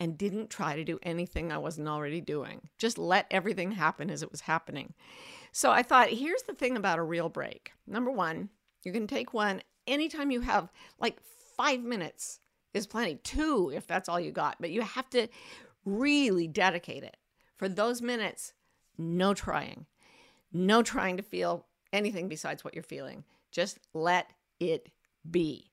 and 0.00 0.18
didn't 0.18 0.50
try 0.50 0.76
to 0.76 0.84
do 0.84 0.98
anything 1.02 1.50
I 1.50 1.58
wasn't 1.58 1.88
already 1.88 2.20
doing. 2.20 2.68
Just 2.78 2.98
let 2.98 3.26
everything 3.30 3.72
happen 3.72 4.10
as 4.10 4.22
it 4.22 4.30
was 4.30 4.42
happening. 4.42 4.94
So 5.52 5.70
I 5.70 5.82
thought, 5.82 6.08
here's 6.08 6.42
the 6.42 6.54
thing 6.54 6.76
about 6.76 6.98
a 6.98 7.02
real 7.02 7.28
break. 7.28 7.72
Number 7.86 8.10
one, 8.10 8.50
you 8.82 8.92
can 8.92 9.06
take 9.06 9.32
one 9.32 9.62
anytime 9.86 10.30
you 10.30 10.40
have 10.42 10.70
like 11.00 11.18
five 11.56 11.80
minutes 11.80 12.40
is 12.76 12.86
plenty, 12.86 13.16
two 13.16 13.72
if 13.74 13.86
that's 13.86 14.08
all 14.08 14.20
you 14.20 14.30
got, 14.30 14.56
but 14.60 14.70
you 14.70 14.82
have 14.82 15.08
to 15.10 15.28
really 15.84 16.46
dedicate 16.46 17.02
it. 17.02 17.16
For 17.56 17.68
those 17.68 18.02
minutes, 18.02 18.52
no 18.98 19.34
trying, 19.34 19.86
no 20.52 20.82
trying 20.82 21.16
to 21.16 21.22
feel 21.22 21.66
anything 21.92 22.28
besides 22.28 22.62
what 22.62 22.74
you're 22.74 22.82
feeling. 22.82 23.24
Just 23.50 23.78
let 23.94 24.32
it 24.60 24.90
be. 25.28 25.70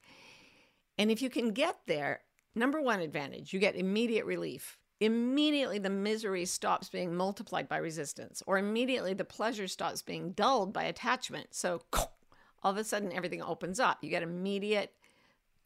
And 0.97 1.11
if 1.11 1.21
you 1.21 1.29
can 1.29 1.51
get 1.51 1.77
there, 1.87 2.21
number 2.55 2.81
one 2.81 3.01
advantage, 3.01 3.53
you 3.53 3.59
get 3.59 3.75
immediate 3.75 4.25
relief. 4.25 4.77
Immediately, 4.99 5.79
the 5.79 5.89
misery 5.89 6.45
stops 6.45 6.87
being 6.87 7.13
multiplied 7.13 7.67
by 7.67 7.77
resistance, 7.77 8.41
or 8.47 8.57
immediately 8.57 9.13
the 9.13 9.25
pleasure 9.25 9.67
stops 9.67 10.01
being 10.01 10.31
dulled 10.31 10.71
by 10.71 10.83
attachment. 10.83 11.47
So, 11.51 11.81
all 11.93 12.71
of 12.71 12.77
a 12.77 12.85
sudden, 12.85 13.11
everything 13.11 13.41
opens 13.41 13.81
up. 13.81 14.01
You 14.01 14.09
get 14.09 14.23
immediate 14.23 14.93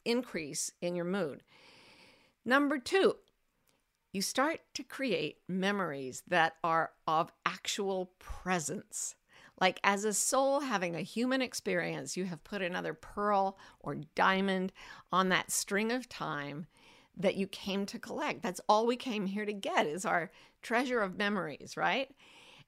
increase 0.07 0.71
in 0.81 0.95
your 0.95 1.05
mood. 1.05 1.43
Number 2.45 2.79
two, 2.79 3.17
you 4.13 4.21
start 4.21 4.61
to 4.73 4.83
create 4.83 5.39
memories 5.47 6.23
that 6.27 6.55
are 6.63 6.91
of 7.05 7.31
actual 7.45 8.11
presence. 8.19 9.15
Like 9.59 9.79
as 9.83 10.05
a 10.05 10.13
soul 10.13 10.61
having 10.61 10.95
a 10.95 11.01
human 11.01 11.41
experience, 11.41 12.15
you 12.15 12.25
have 12.25 12.43
put 12.43 12.61
another 12.61 12.93
pearl 12.93 13.57
or 13.79 13.95
diamond 14.15 14.71
on 15.11 15.29
that 15.29 15.51
string 15.51 15.91
of 15.91 16.07
time 16.07 16.67
that 17.17 17.35
you 17.35 17.47
came 17.47 17.85
to 17.87 17.99
collect. 17.99 18.43
That's 18.43 18.61
all 18.69 18.85
we 18.85 18.95
came 18.95 19.25
here 19.25 19.45
to 19.45 19.53
get 19.53 19.87
is 19.87 20.05
our 20.05 20.31
treasure 20.61 21.01
of 21.01 21.17
memories, 21.17 21.75
right? 21.75 22.09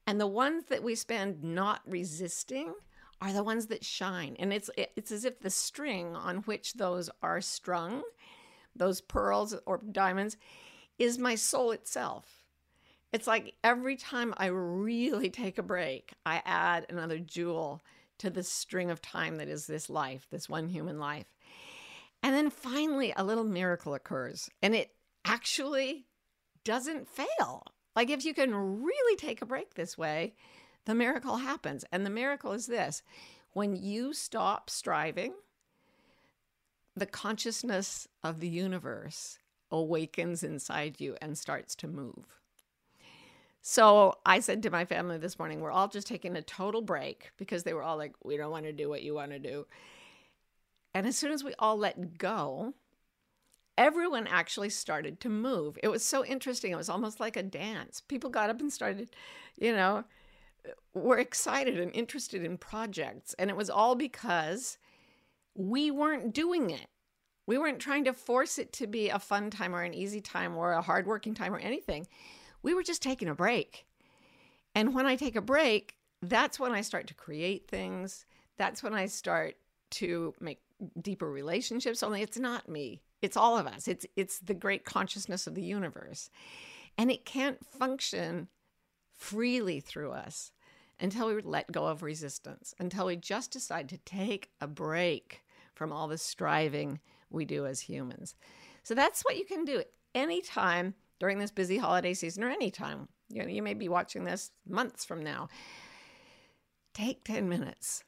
And 0.08 0.19
the 0.19 0.27
ones 0.27 0.65
that 0.65 0.84
we 0.84 0.96
spend 0.96 1.43
not 1.43 1.81
resisting 1.86 2.74
are 3.22 3.34
the 3.34 3.44
ones 3.44 3.68
that 3.68 3.84
shine. 3.84 4.36
And 4.40 4.54
it's 4.54 4.70
it's 4.78 5.12
as 5.12 5.26
if 5.26 5.40
the 5.40 5.50
string 5.50 6.16
on 6.16 6.38
which 6.38 6.74
those 6.74 7.10
are 7.22 7.42
strung, 7.42 8.04
those 8.76 9.02
pearls 9.02 9.56
or 9.66 9.82
diamonds, 9.92 10.38
is 10.98 11.18
my 11.18 11.36
soul 11.36 11.72
itself. 11.72 12.44
It's 13.12 13.28
like 13.28 13.56
every 13.64 13.96
time 13.96 14.34
I 14.38 14.48
really 14.48 15.30
take 15.30 15.58
a 15.58 15.64
break, 15.64 16.14
I 16.26 16.42
add 16.46 16.86
another 16.90 17.20
jewel 17.20 17.82
to 18.20 18.30
the 18.30 18.44
string 18.44 18.92
of 18.92 19.02
time 19.02 19.38
that 19.38 19.48
is 19.48 19.66
this 19.66 19.90
life, 19.90 20.28
this 20.30 20.50
one 20.50 20.68
human 20.68 21.00
life. 21.00 21.28
And 22.22 22.36
then 22.36 22.50
finally, 22.50 23.14
a 23.16 23.24
little 23.24 23.46
miracle 23.46 23.94
occurs, 23.94 24.50
and 24.62 24.76
it 24.76 24.92
actually 25.24 26.06
doesn't 26.66 27.08
fail. 27.08 27.64
Like 27.96 28.10
if 28.10 28.26
you 28.26 28.34
can 28.34 28.54
really 28.54 29.16
take 29.16 29.42
a 29.42 29.46
break 29.46 29.74
this 29.74 29.98
way, 29.98 30.34
the 30.89 30.96
miracle 30.96 31.38
happens. 31.38 31.86
And 31.91 32.05
the 32.05 32.10
miracle 32.10 32.51
is 32.51 32.65
this 32.67 33.03
when 33.53 33.75
you 33.75 34.13
stop 34.13 34.69
striving, 34.69 35.34
the 36.96 37.05
consciousness 37.05 38.08
of 38.24 38.39
the 38.39 38.50
universe 38.50 39.39
awakens 39.72 40.43
inside 40.43 41.00
you 41.00 41.15
and 41.22 41.38
starts 41.38 41.75
to 41.75 41.88
move. 41.88 42.39
So 43.62 44.15
I 44.25 44.39
said 44.39 44.63
to 44.63 44.69
my 44.69 44.86
family 44.86 45.17
this 45.17 45.38
morning, 45.38 45.60
we're 45.60 45.72
all 45.72 45.88
just 45.88 46.08
taking 46.08 46.36
a 46.36 46.41
total 46.41 46.81
break 46.81 47.31
because 47.38 47.63
they 47.63 47.74
were 47.74 47.84
all 47.84 47.98
like, 47.98 48.13
we 48.24 48.38
don't 48.38 48.51
want 48.51 48.65
to 48.65 48.74
do 48.74 48.89
what 48.89 49.03
you 49.03 49.13
want 49.13 49.31
to 49.31 49.39
do. 49.39 49.67
And 50.93 51.05
as 51.05 51.17
soon 51.17 51.31
as 51.31 51.43
we 51.43 51.53
all 51.60 51.77
let 51.77 52.17
go, 52.17 52.74
everyone 53.77 54.27
actually 54.27 54.69
started 54.69 55.19
to 55.19 55.29
move. 55.29 55.77
It 55.84 55.89
was 55.89 56.03
so 56.03 56.25
interesting. 56.25 56.72
It 56.72 56.77
was 56.77 56.89
almost 56.89 57.19
like 57.19 57.38
a 57.38 57.43
dance. 57.43 58.01
People 58.01 58.29
got 58.29 58.50
up 58.50 58.60
and 58.60 58.74
started, 58.74 59.12
you 59.58 59.72
know, 59.72 60.03
were 60.94 61.18
excited 61.18 61.80
and 61.80 61.94
interested 61.94 62.44
in 62.44 62.58
projects. 62.58 63.36
And 63.38 63.50
it 63.50 63.56
was 63.56 63.70
all 63.70 63.96
because 63.96 64.78
we 65.56 65.92
weren't 65.92 66.34
doing 66.34 66.70
it. 66.70 66.88
We 67.46 67.58
weren't 67.58 67.80
trying 67.80 68.04
to 68.06 68.13
force 68.13 68.60
it 68.60 68.72
to 68.74 68.88
be 68.88 69.10
a 69.10 69.20
fun 69.20 69.50
time 69.50 69.75
or 69.75 69.82
an 69.82 69.94
easy 69.94 70.22
time 70.22 70.56
or 70.56 70.74
a 70.74 70.82
hardworking 70.82 71.34
time 71.34 71.54
or 71.54 71.60
anything. 71.60 72.08
We 72.62 72.74
were 72.74 72.84
just 72.84 73.01
taking 73.01 73.28
a 73.28 73.36
break. 73.36 73.86
And 74.75 74.94
when 74.94 75.06
I 75.06 75.16
take 75.16 75.36
a 75.36 75.42
break, 75.42 75.96
that's 76.22 76.60
when 76.60 76.74
I 76.74 76.82
start 76.82 77.08
to 77.08 77.13
create 77.13 77.68
things. 77.68 78.25
That's 78.58 78.84
when 78.84 78.94
I 78.94 79.08
start 79.08 79.56
to 79.92 80.34
make 80.39 80.60
deeper 81.01 81.30
relationships. 81.30 82.04
Only 82.04 82.22
it's 82.22 82.38
not 82.38 82.70
me. 82.70 83.01
It's 83.22 83.38
all 83.38 83.58
of 83.58 83.68
us. 83.68 83.88
It's 83.88 84.06
it's 84.16 84.39
the 84.39 84.54
great 84.54 84.86
consciousness 84.86 85.48
of 85.48 85.56
the 85.56 85.63
universe. 85.63 86.30
And 86.98 87.10
it 87.10 87.25
can't 87.25 87.66
function 87.66 88.48
freely 89.20 89.82
through 89.82 90.12
us 90.12 90.52
until 91.00 91.28
we 91.28 91.42
let 91.42 91.72
go 91.72 91.86
of 91.86 92.02
resistance, 92.02 92.74
until 92.80 93.06
we 93.06 93.16
just 93.16 93.52
decide 93.52 93.90
to 93.90 93.98
take 94.00 94.50
a 94.60 94.68
break 94.68 95.42
from 95.76 95.92
all 95.92 96.08
the 96.08 96.18
striving 96.18 97.00
we 97.30 97.46
do 97.46 97.66
as 97.66 97.82
humans. 97.82 98.36
So 98.84 98.96
that's 98.96 99.22
what 99.22 99.38
you 99.38 99.46
can 99.46 99.66
do 99.66 99.84
anytime 100.16 100.96
during 101.20 101.38
this 101.38 101.52
busy 101.52 101.78
holiday 101.78 102.14
season 102.14 102.44
or 102.44 102.50
anytime. 102.50 103.08
You 103.30 103.44
know, 103.44 103.50
you 103.50 103.62
may 103.62 103.74
be 103.74 103.90
watching 103.90 104.24
this 104.24 104.52
months 104.68 105.06
from 105.06 105.22
now. 105.24 105.50
Take 106.94 107.24
10 107.24 107.48
minutes. 107.48 108.04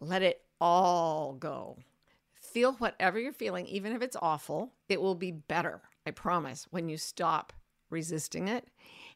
Let 0.00 0.22
it 0.22 0.42
all 0.60 1.34
go. 1.34 1.78
Feel 2.34 2.72
whatever 2.74 3.18
you're 3.18 3.32
feeling, 3.32 3.66
even 3.66 3.92
if 3.92 4.02
it's 4.02 4.16
awful. 4.20 4.72
It 4.88 5.00
will 5.00 5.14
be 5.14 5.30
better, 5.30 5.82
I 6.06 6.10
promise, 6.10 6.66
when 6.70 6.88
you 6.88 6.96
stop 6.96 7.52
resisting 7.90 8.48
it. 8.48 8.66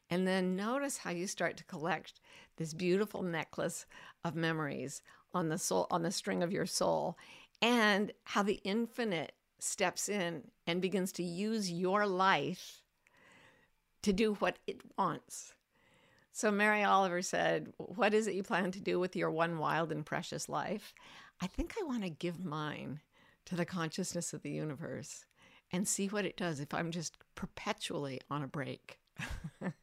And 0.09 0.27
then 0.27 0.55
notice 0.55 0.97
how 0.97 1.11
you 1.11 1.27
start 1.27 1.57
to 1.57 1.63
collect 1.63 2.19
this 2.57 2.73
beautiful 2.73 3.23
necklace 3.23 3.85
of 4.23 4.35
memories 4.35 5.01
on 5.33 5.49
the 5.49 5.57
soul 5.57 5.87
on 5.89 6.03
the 6.03 6.11
string 6.11 6.43
of 6.43 6.51
your 6.51 6.65
soul 6.65 7.17
and 7.61 8.11
how 8.23 8.43
the 8.43 8.59
infinite 8.63 9.33
steps 9.59 10.09
in 10.09 10.43
and 10.67 10.81
begins 10.81 11.11
to 11.13 11.23
use 11.23 11.71
your 11.71 12.05
life 12.05 12.81
to 14.01 14.13
do 14.13 14.33
what 14.35 14.59
it 14.67 14.81
wants. 14.97 15.53
So 16.31 16.51
Mary 16.51 16.83
Oliver 16.83 17.21
said, 17.21 17.71
What 17.77 18.13
is 18.13 18.27
it 18.27 18.35
you 18.35 18.43
plan 18.43 18.71
to 18.71 18.81
do 18.81 18.99
with 18.99 19.15
your 19.15 19.31
one 19.31 19.57
wild 19.57 19.91
and 19.91 20.05
precious 20.05 20.49
life? 20.49 20.93
I 21.41 21.47
think 21.47 21.75
I 21.79 21.85
want 21.85 22.03
to 22.03 22.09
give 22.09 22.43
mine 22.43 22.99
to 23.45 23.55
the 23.55 23.65
consciousness 23.65 24.33
of 24.33 24.41
the 24.41 24.51
universe 24.51 25.25
and 25.71 25.87
see 25.87 26.07
what 26.07 26.25
it 26.25 26.37
does 26.37 26.59
if 26.59 26.73
I'm 26.73 26.91
just 26.91 27.17
perpetually 27.35 28.19
on 28.29 28.43
a 28.43 28.47
break. 28.47 28.99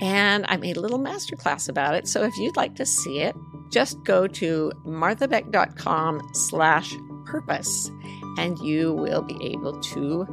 and 0.00 0.44
I 0.48 0.56
made 0.56 0.76
a 0.76 0.80
little 0.80 0.98
masterclass 0.98 1.68
about 1.68 1.94
it. 1.94 2.08
So 2.08 2.22
if 2.22 2.36
you'd 2.38 2.56
like 2.56 2.74
to 2.76 2.86
see 2.86 3.20
it, 3.20 3.34
just 3.70 4.02
go 4.04 4.26
to 4.26 4.72
marthabeck.com 4.84 6.20
slash 6.34 6.94
purpose 7.24 7.90
and 8.38 8.58
you 8.58 8.92
will 8.92 9.22
be 9.22 9.38
able 9.42 9.80
to 9.80 10.26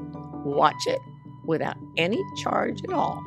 watch 0.45 0.87
it 0.87 0.99
without 1.45 1.77
any 1.97 2.21
charge 2.41 2.79
at 2.83 2.93
all. 2.93 3.23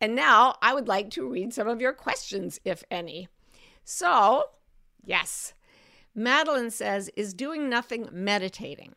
And 0.00 0.14
now 0.14 0.56
I 0.60 0.74
would 0.74 0.88
like 0.88 1.10
to 1.12 1.28
read 1.28 1.54
some 1.54 1.68
of 1.68 1.80
your 1.80 1.92
questions, 1.92 2.60
if 2.64 2.84
any. 2.90 3.28
So, 3.84 4.44
yes, 5.04 5.54
Madeline 6.14 6.70
says, 6.70 7.10
Is 7.16 7.34
doing 7.34 7.68
nothing 7.68 8.08
meditating? 8.12 8.94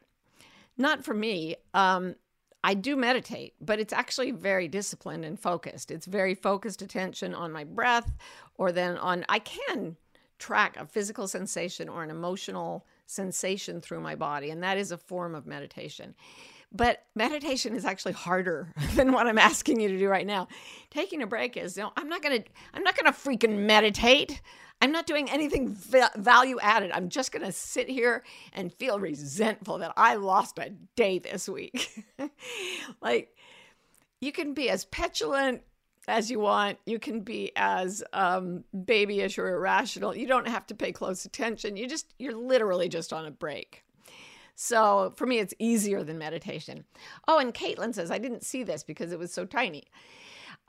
Not 0.77 1.03
for 1.03 1.13
me. 1.13 1.55
Um, 1.73 2.15
I 2.63 2.73
do 2.73 2.95
meditate, 2.95 3.53
but 3.61 3.79
it's 3.79 3.93
actually 3.93 4.31
very 4.31 4.67
disciplined 4.67 5.23
and 5.23 5.39
focused. 5.39 5.91
It's 5.91 6.05
very 6.05 6.35
focused 6.35 6.81
attention 6.81 7.33
on 7.33 7.51
my 7.51 7.63
breath, 7.63 8.11
or 8.55 8.71
then 8.71 8.97
on, 8.97 9.25
I 9.29 9.39
can 9.39 9.95
track 10.39 10.75
a 10.77 10.85
physical 10.85 11.27
sensation 11.27 11.87
or 11.87 12.03
an 12.03 12.09
emotional 12.09 12.85
sensation 13.05 13.81
through 13.81 14.01
my 14.01 14.15
body, 14.15 14.49
and 14.49 14.63
that 14.63 14.77
is 14.77 14.91
a 14.91 14.97
form 14.97 15.35
of 15.35 15.47
meditation. 15.47 16.15
But 16.71 17.03
meditation 17.15 17.75
is 17.75 17.85
actually 17.85 18.11
harder 18.11 18.73
than 18.95 19.11
what 19.11 19.27
I'm 19.27 19.37
asking 19.39 19.79
you 19.79 19.87
to 19.89 19.97
do 19.97 20.07
right 20.07 20.27
now. 20.27 20.47
Taking 20.91 21.21
a 21.21 21.27
break 21.27 21.57
is, 21.57 21.75
you 21.77 21.83
know, 21.83 21.91
I'm 21.97 22.09
not 22.09 22.21
going 22.21 22.43
to 22.43 22.49
I'm 22.73 22.83
not 22.83 22.95
going 22.95 23.11
to 23.11 23.17
freaking 23.17 23.65
meditate. 23.65 24.41
I'm 24.81 24.91
not 24.91 25.07
doing 25.07 25.29
anything 25.29 25.75
value 26.15 26.57
added. 26.61 26.91
I'm 26.91 27.09
just 27.09 27.31
going 27.31 27.45
to 27.45 27.51
sit 27.51 27.89
here 27.89 28.23
and 28.53 28.73
feel 28.73 28.99
resentful 28.99 29.79
that 29.79 29.91
I 29.97 30.15
lost 30.15 30.57
a 30.57 30.71
day 30.95 31.19
this 31.19 31.49
week. 31.49 32.05
like 33.01 33.35
you 34.21 34.31
can 34.31 34.53
be 34.53 34.69
as 34.69 34.85
petulant 34.85 35.63
as 36.07 36.31
you 36.31 36.39
want. 36.39 36.77
You 36.85 36.97
can 36.97 37.21
be 37.21 37.51
as 37.55 38.03
um, 38.13 38.63
babyish 38.73 39.37
or 39.37 39.53
irrational. 39.53 40.15
You 40.15 40.27
don't 40.27 40.47
have 40.47 40.65
to 40.67 40.75
pay 40.75 40.91
close 40.91 41.25
attention. 41.25 41.75
You 41.77 41.87
just 41.87 42.13
you're 42.17 42.35
literally 42.35 42.89
just 42.89 43.11
on 43.11 43.25
a 43.25 43.31
break. 43.31 43.83
So 44.55 45.13
for 45.15 45.25
me, 45.25 45.39
it's 45.39 45.53
easier 45.57 46.03
than 46.03 46.17
meditation. 46.17 46.83
Oh, 47.29 47.39
and 47.39 47.53
Caitlin 47.53 47.95
says, 47.95 48.11
I 48.11 48.17
didn't 48.17 48.43
see 48.43 48.63
this 48.63 48.83
because 48.83 49.13
it 49.13 49.19
was 49.19 49.31
so 49.31 49.45
tiny. 49.45 49.85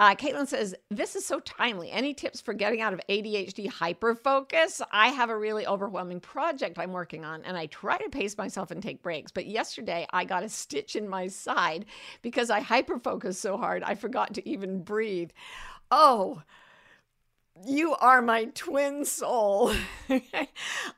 Uh, 0.00 0.14
Caitlin 0.14 0.48
says, 0.48 0.74
This 0.88 1.14
is 1.14 1.26
so 1.26 1.40
timely. 1.40 1.90
Any 1.90 2.14
tips 2.14 2.40
for 2.40 2.54
getting 2.54 2.80
out 2.80 2.94
of 2.94 3.02
ADHD 3.10 3.70
hyperfocus? 3.70 4.80
I 4.90 5.08
have 5.08 5.28
a 5.28 5.36
really 5.36 5.66
overwhelming 5.66 6.20
project 6.20 6.78
I'm 6.78 6.92
working 6.92 7.22
on, 7.22 7.44
and 7.44 7.54
I 7.54 7.66
try 7.66 7.98
to 7.98 8.08
pace 8.08 8.38
myself 8.38 8.70
and 8.70 8.82
take 8.82 9.02
breaks. 9.02 9.30
But 9.30 9.44
yesterday, 9.44 10.06
I 10.10 10.24
got 10.24 10.42
a 10.42 10.48
stitch 10.48 10.96
in 10.96 11.06
my 11.06 11.26
side 11.26 11.84
because 12.22 12.48
I 12.48 12.62
hyperfocused 12.62 13.34
so 13.34 13.58
hard, 13.58 13.82
I 13.82 13.94
forgot 13.94 14.32
to 14.34 14.48
even 14.48 14.82
breathe. 14.82 15.32
Oh, 15.90 16.44
you 17.66 17.94
are 17.94 18.22
my 18.22 18.46
twin 18.46 19.04
soul. 19.04 19.72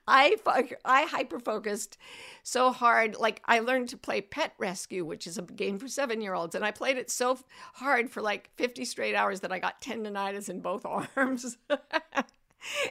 I 0.07 0.37
I 0.85 1.03
hyper 1.05 1.41
focused 1.41 1.99
so 2.43 2.73
hard. 2.73 3.17
Like 3.17 3.43
I 3.45 3.61
learned 3.61 3.89
to 3.91 3.97
play 3.97 4.21
Pet 4.21 4.53
Rescue, 4.59 5.05
which 5.05 5.27
is 5.27 5.39
a 5.39 5.43
game 5.43 5.79
for 5.79 5.89
seven 5.89 6.21
year 6.21 6.35
olds, 6.35 6.55
and 6.55 6.65
I 6.65 6.71
played 6.71 6.97
it 6.97 7.11
so 7.11 7.39
hard 7.75 8.11
for 8.11 8.23
like 8.23 8.51
fifty 8.57 8.85
straight 8.85 9.15
hours 9.15 9.41
that 9.41 9.53
I 9.53 9.59
got 9.59 9.81
tendonitis 9.81 10.49
in 10.49 10.61
both 10.61 10.85
arms. 11.17 11.57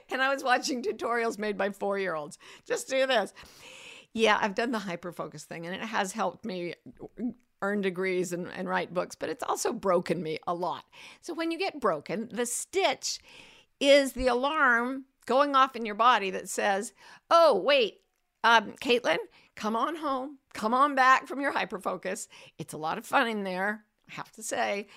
and 0.10 0.22
I 0.22 0.34
was 0.34 0.44
watching 0.44 0.82
tutorials 0.82 1.38
made 1.38 1.58
by 1.58 1.70
four 1.70 1.98
year 1.98 2.16
olds. 2.16 2.38
Just 2.66 2.90
do 2.90 3.06
this. 3.06 3.34
Yeah, 4.13 4.38
I've 4.42 4.56
done 4.56 4.72
the 4.72 4.80
hyper 4.80 5.12
focus 5.12 5.46
thing, 5.46 5.66
and 5.66 5.74
it 5.74 5.82
has 5.82 6.12
helped 6.12 6.44
me 6.44 6.75
earn 7.62 7.82
degrees 7.82 8.34
and, 8.34 8.48
and 8.56 8.68
write 8.68 8.94
books, 8.94 9.16
but 9.16 9.30
it's 9.30 9.44
also 9.44 9.72
broken 9.72 10.22
me 10.22 10.40
a 10.48 10.54
lot. 10.54 10.84
So 11.22 11.34
when 11.34 11.51
you 11.51 11.58
get 11.58 11.80
broken, 11.80 12.28
the 12.32 12.46
stitch 12.46 13.20
is 13.82 14.14
the 14.14 14.28
alarm 14.28 15.06
going 15.25 15.55
off 15.55 15.75
in 15.75 15.86
your 15.86 15.96
body 15.96 16.29
that 16.32 16.48
says, 16.48 16.94
oh, 17.29 17.60
wait, 17.60 18.01
um, 18.44 18.74
Caitlin, 18.82 19.18
come 19.55 19.75
on 19.75 19.96
home, 19.96 20.38
come 20.53 20.74
on 20.74 20.96
back 20.96 21.27
from 21.27 21.42
your 21.42 21.53
hyperfocus. 21.53 22.27
It's 22.58 22.74
a 22.74 22.77
lot 22.77 22.98
of 22.98 23.05
fun 23.05 23.27
in 23.27 23.44
there, 23.44 23.84
I 24.10 24.14
have 24.14 24.32
to 24.34 24.44
say, 24.44 24.88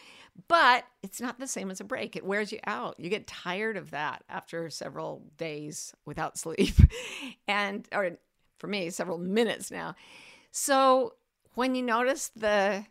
but 0.48 0.84
it's 1.02 1.20
not 1.20 1.38
the 1.38 1.46
same 1.46 1.70
as 1.70 1.80
a 1.80 1.84
break. 1.84 2.16
It 2.16 2.24
wears 2.24 2.52
you 2.52 2.58
out. 2.66 2.98
You 2.98 3.08
get 3.08 3.26
tired 3.26 3.76
of 3.76 3.90
that 3.92 4.22
after 4.28 4.68
several 4.70 5.22
days 5.36 5.94
without 6.04 6.38
sleep, 6.38 6.74
and 7.48 7.88
or 7.92 8.18
for 8.58 8.66
me, 8.66 8.90
several 8.90 9.18
minutes 9.18 9.70
now. 9.70 9.94
So 10.50 11.14
when 11.54 11.74
you 11.74 11.82
notice 11.82 12.30
the 12.34 12.84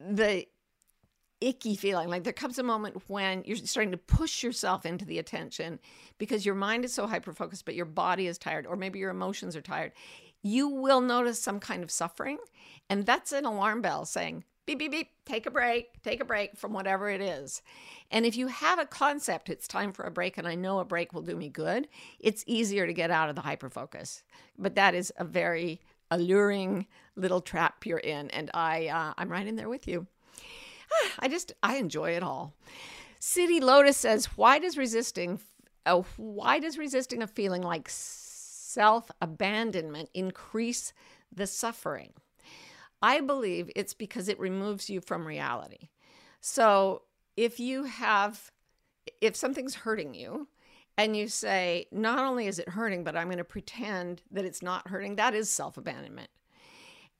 the 0.00 0.46
icky 1.44 1.76
feeling. 1.76 2.08
Like 2.08 2.24
there 2.24 2.32
comes 2.32 2.58
a 2.58 2.62
moment 2.62 3.02
when 3.06 3.42
you're 3.44 3.56
starting 3.56 3.92
to 3.92 3.98
push 3.98 4.42
yourself 4.42 4.86
into 4.86 5.04
the 5.04 5.18
attention 5.18 5.78
because 6.18 6.46
your 6.46 6.54
mind 6.54 6.84
is 6.84 6.94
so 6.94 7.06
hyper 7.06 7.32
focused, 7.32 7.66
but 7.66 7.74
your 7.74 7.84
body 7.84 8.26
is 8.26 8.38
tired, 8.38 8.66
or 8.66 8.76
maybe 8.76 8.98
your 8.98 9.10
emotions 9.10 9.54
are 9.54 9.62
tired. 9.62 9.92
You 10.42 10.68
will 10.68 11.00
notice 11.00 11.40
some 11.40 11.60
kind 11.60 11.82
of 11.82 11.90
suffering. 11.90 12.38
And 12.88 13.04
that's 13.04 13.32
an 13.32 13.44
alarm 13.44 13.82
bell 13.82 14.04
saying, 14.06 14.44
beep, 14.66 14.78
beep, 14.78 14.92
beep, 14.92 15.08
take 15.26 15.46
a 15.46 15.50
break, 15.50 16.02
take 16.02 16.20
a 16.20 16.24
break 16.24 16.56
from 16.56 16.72
whatever 16.72 17.10
it 17.10 17.20
is. 17.20 17.60
And 18.10 18.24
if 18.24 18.36
you 18.36 18.46
have 18.46 18.78
a 18.78 18.86
concept, 18.86 19.50
it's 19.50 19.68
time 19.68 19.92
for 19.92 20.04
a 20.04 20.10
break, 20.10 20.38
and 20.38 20.48
I 20.48 20.54
know 20.54 20.78
a 20.78 20.84
break 20.84 21.12
will 21.12 21.22
do 21.22 21.36
me 21.36 21.50
good, 21.50 21.88
it's 22.18 22.44
easier 22.46 22.86
to 22.86 22.92
get 22.92 23.10
out 23.10 23.28
of 23.28 23.36
the 23.36 23.42
hyper 23.42 23.68
focus. 23.68 24.22
But 24.58 24.74
that 24.76 24.94
is 24.94 25.12
a 25.18 25.24
very 25.24 25.80
alluring 26.10 26.86
little 27.16 27.40
trap 27.40 27.84
you're 27.84 27.98
in. 27.98 28.30
And 28.30 28.50
I, 28.54 28.88
uh, 28.88 29.14
I'm 29.18 29.30
right 29.30 29.46
in 29.46 29.56
there 29.56 29.68
with 29.68 29.86
you. 29.88 30.06
I 31.18 31.28
just 31.28 31.52
I 31.62 31.76
enjoy 31.76 32.10
it 32.10 32.22
all. 32.22 32.54
City 33.18 33.60
Lotus 33.60 33.96
says, 33.96 34.26
"Why 34.36 34.58
does 34.58 34.76
resisting 34.76 35.40
oh, 35.86 36.04
why 36.16 36.58
does 36.58 36.78
resisting 36.78 37.22
a 37.22 37.26
feeling 37.26 37.62
like 37.62 37.88
self-abandonment 37.88 40.10
increase 40.14 40.92
the 41.32 41.46
suffering?" 41.46 42.12
I 43.02 43.20
believe 43.20 43.70
it's 43.76 43.94
because 43.94 44.28
it 44.28 44.38
removes 44.38 44.88
you 44.88 45.00
from 45.00 45.26
reality. 45.26 45.88
So, 46.40 47.02
if 47.36 47.60
you 47.60 47.84
have 47.84 48.50
if 49.20 49.36
something's 49.36 49.74
hurting 49.74 50.14
you, 50.14 50.48
and 50.96 51.16
you 51.16 51.28
say, 51.28 51.86
not 51.90 52.20
only 52.20 52.46
is 52.46 52.58
it 52.58 52.68
hurting, 52.68 53.04
but 53.04 53.16
I'm 53.16 53.26
going 53.26 53.38
to 53.38 53.44
pretend 53.44 54.22
that 54.30 54.44
it's 54.44 54.62
not 54.62 54.88
hurting, 54.88 55.16
that 55.16 55.34
is 55.34 55.50
self 55.50 55.76
abandonment. 55.76 56.30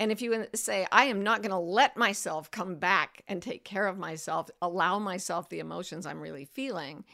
And 0.00 0.10
if 0.10 0.20
you 0.20 0.46
say, 0.54 0.86
I 0.90 1.04
am 1.04 1.22
not 1.22 1.42
going 1.42 1.50
to 1.50 1.58
let 1.58 1.96
myself 1.96 2.50
come 2.50 2.76
back 2.76 3.22
and 3.28 3.40
take 3.40 3.64
care 3.64 3.86
of 3.86 3.96
myself, 3.96 4.50
allow 4.60 4.98
myself 4.98 5.48
the 5.48 5.60
emotions 5.60 6.04
I'm 6.04 6.20
really 6.20 6.44
feeling, 6.44 7.04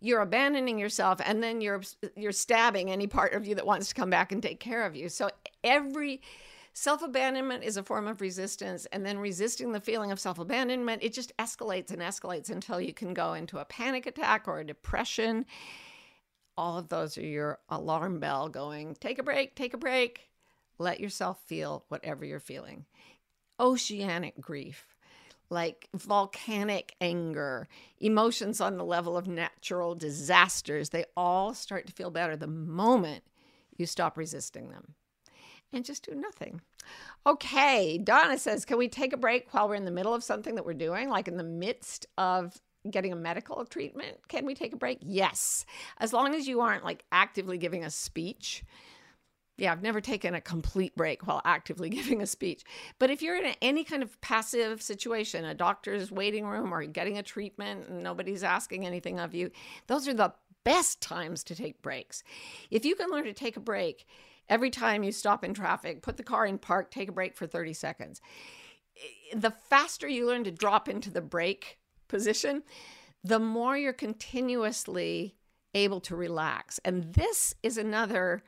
you're 0.00 0.20
abandoning 0.20 0.78
yourself 0.78 1.20
and 1.24 1.42
then 1.42 1.60
you're 1.60 1.82
you're 2.16 2.32
stabbing 2.32 2.90
any 2.90 3.06
part 3.06 3.32
of 3.32 3.46
you 3.46 3.54
that 3.54 3.66
wants 3.66 3.88
to 3.88 3.94
come 3.94 4.10
back 4.10 4.32
and 4.32 4.42
take 4.42 4.60
care 4.60 4.84
of 4.84 4.94
you. 4.94 5.08
So 5.08 5.30
every 5.64 6.20
self-abandonment 6.74 7.64
is 7.64 7.78
a 7.78 7.82
form 7.82 8.06
of 8.06 8.20
resistance 8.20 8.86
and 8.92 9.06
then 9.06 9.18
resisting 9.18 9.72
the 9.72 9.80
feeling 9.80 10.12
of 10.12 10.20
self-abandonment, 10.20 11.02
it 11.02 11.14
just 11.14 11.34
escalates 11.38 11.90
and 11.90 12.02
escalates 12.02 12.50
until 12.50 12.78
you 12.80 12.92
can 12.92 13.14
go 13.14 13.32
into 13.32 13.58
a 13.58 13.64
panic 13.64 14.04
attack 14.06 14.46
or 14.46 14.58
a 14.58 14.66
depression. 14.66 15.46
All 16.58 16.76
of 16.76 16.88
those 16.88 17.16
are 17.16 17.24
your 17.24 17.60
alarm 17.70 18.20
bell 18.20 18.50
going, 18.50 18.96
take 19.00 19.18
a 19.18 19.22
break, 19.22 19.54
take 19.54 19.72
a 19.72 19.78
break 19.78 20.28
let 20.78 21.00
yourself 21.00 21.40
feel 21.46 21.84
whatever 21.88 22.24
you're 22.24 22.40
feeling. 22.40 22.84
Oceanic 23.58 24.40
grief, 24.40 24.96
like 25.48 25.88
volcanic 25.94 26.94
anger, 27.00 27.68
emotions 27.98 28.60
on 28.60 28.76
the 28.76 28.84
level 28.84 29.16
of 29.16 29.26
natural 29.26 29.94
disasters, 29.94 30.90
they 30.90 31.04
all 31.16 31.54
start 31.54 31.86
to 31.86 31.92
feel 31.92 32.10
better 32.10 32.36
the 32.36 32.46
moment 32.46 33.24
you 33.76 33.86
stop 33.86 34.16
resisting 34.16 34.70
them 34.70 34.94
and 35.72 35.84
just 35.84 36.04
do 36.08 36.14
nothing. 36.14 36.60
Okay, 37.26 37.98
Donna 37.98 38.38
says, 38.38 38.64
Can 38.64 38.78
we 38.78 38.88
take 38.88 39.12
a 39.12 39.18
break 39.18 39.52
while 39.52 39.68
we're 39.68 39.74
in 39.74 39.84
the 39.84 39.90
middle 39.90 40.14
of 40.14 40.22
something 40.22 40.54
that 40.54 40.64
we're 40.64 40.74
doing, 40.74 41.08
like 41.08 41.28
in 41.28 41.36
the 41.36 41.42
midst 41.42 42.06
of 42.16 42.60
getting 42.90 43.12
a 43.12 43.16
medical 43.16 43.64
treatment? 43.64 44.16
Can 44.28 44.46
we 44.46 44.54
take 44.54 44.72
a 44.72 44.76
break? 44.76 44.98
Yes. 45.02 45.64
As 45.98 46.12
long 46.12 46.34
as 46.34 46.46
you 46.46 46.60
aren't 46.60 46.84
like 46.84 47.04
actively 47.10 47.58
giving 47.58 47.84
a 47.84 47.90
speech 47.90 48.64
yeah, 49.58 49.72
I've 49.72 49.82
never 49.82 50.00
taken 50.00 50.34
a 50.34 50.40
complete 50.40 50.94
break 50.96 51.26
while 51.26 51.40
actively 51.44 51.88
giving 51.90 52.20
a 52.20 52.26
speech. 52.26 52.62
But 52.98 53.10
if 53.10 53.22
you're 53.22 53.36
in 53.36 53.54
any 53.62 53.84
kind 53.84 54.02
of 54.02 54.20
passive 54.20 54.82
situation, 54.82 55.44
a 55.44 55.54
doctor's 55.54 56.10
waiting 56.10 56.46
room 56.46 56.72
or 56.72 56.84
getting 56.84 57.18
a 57.18 57.22
treatment 57.22 57.88
and 57.88 58.02
nobody's 58.02 58.42
asking 58.42 58.86
anything 58.86 59.18
of 59.18 59.34
you, 59.34 59.50
those 59.86 60.06
are 60.06 60.14
the 60.14 60.34
best 60.64 61.00
times 61.00 61.44
to 61.44 61.54
take 61.54 61.80
breaks. 61.80 62.22
If 62.70 62.84
you 62.84 62.96
can 62.96 63.10
learn 63.10 63.24
to 63.24 63.32
take 63.32 63.56
a 63.56 63.60
break 63.60 64.06
every 64.48 64.70
time 64.70 65.02
you 65.02 65.12
stop 65.12 65.44
in 65.44 65.54
traffic, 65.54 66.02
put 66.02 66.16
the 66.16 66.22
car 66.22 66.44
in 66.44 66.58
park, 66.58 66.90
take 66.90 67.08
a 67.08 67.12
break 67.12 67.36
for 67.36 67.46
30 67.46 67.72
seconds. 67.72 68.20
Eh, 68.96 69.36
the 69.36 69.50
faster 69.50 70.08
you 70.08 70.26
learn 70.26 70.44
to 70.44 70.50
drop 70.50 70.88
into 70.88 71.10
the 71.10 71.20
break 71.20 71.78
position, 72.08 72.62
the 73.24 73.38
more 73.38 73.76
you're 73.76 73.92
continuously 73.92 75.36
able 75.74 76.00
to 76.00 76.16
relax. 76.16 76.78
And 76.84 77.14
this 77.14 77.54
is 77.62 77.78
another 77.78 78.42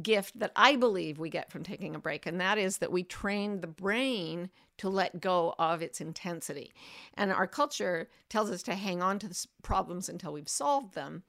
gift 0.00 0.38
that 0.38 0.52
I 0.56 0.76
believe 0.76 1.18
we 1.18 1.28
get 1.28 1.50
from 1.50 1.62
taking 1.62 1.94
a 1.94 1.98
break, 1.98 2.24
and 2.26 2.40
that 2.40 2.56
is 2.58 2.78
that 2.78 2.92
we 2.92 3.02
train 3.02 3.60
the 3.60 3.66
brain 3.66 4.50
to 4.78 4.88
let 4.88 5.20
go 5.20 5.54
of 5.58 5.82
its 5.82 6.00
intensity. 6.00 6.72
And 7.14 7.32
our 7.32 7.46
culture 7.46 8.08
tells 8.28 8.50
us 8.50 8.62
to 8.64 8.74
hang 8.74 9.02
on 9.02 9.18
to 9.20 9.48
problems 9.62 10.08
until 10.08 10.32
we've 10.32 10.48
solved 10.48 10.94
them. 10.94 11.24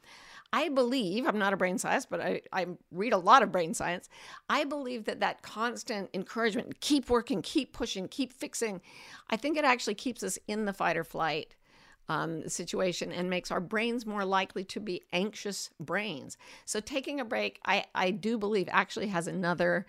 I 0.54 0.70
believe, 0.70 1.28
I'm 1.28 1.40
not 1.40 1.54
a 1.54 1.58
brain 1.58 1.80
scientist, 1.80 2.10
but 2.12 2.22
I, 2.22 2.42
I 2.54 2.68
read 2.92 3.12
a 3.12 3.18
lot 3.18 3.42
of 3.42 3.52
brain 3.52 3.74
science. 3.74 4.08
I 4.50 4.66
believe 4.66 5.06
that 5.06 5.20
that 5.20 5.42
constant 5.42 6.12
encouragement, 6.14 6.80
keep 6.80 7.10
working, 7.10 7.42
keep 7.42 7.74
pushing, 7.74 8.08
keep 8.08 8.32
fixing, 8.32 8.80
I 9.32 9.36
think 9.36 9.58
it 9.58 9.66
actually 9.66 9.96
keeps 9.96 10.22
us 10.22 10.38
in 10.48 10.66
the 10.66 10.74
fight 10.74 10.96
or 10.96 11.04
flight 11.04 11.56
um, 12.10 12.48
situation 12.48 13.12
and 13.12 13.30
makes 13.30 13.52
our 13.52 13.60
brains 13.60 14.06
more 14.06 14.26
likely 14.26 14.64
to 14.66 14.80
be 14.80 15.04
anxious 15.14 15.70
brains. 15.80 16.38
So 16.66 16.80
taking 16.80 17.20
a 17.20 17.26
break, 17.26 17.60
I, 17.66 17.86
I 17.96 18.12
do 18.12 18.38
believe 18.38 18.68
actually 18.72 19.08
has 19.08 19.28
another 19.28 19.86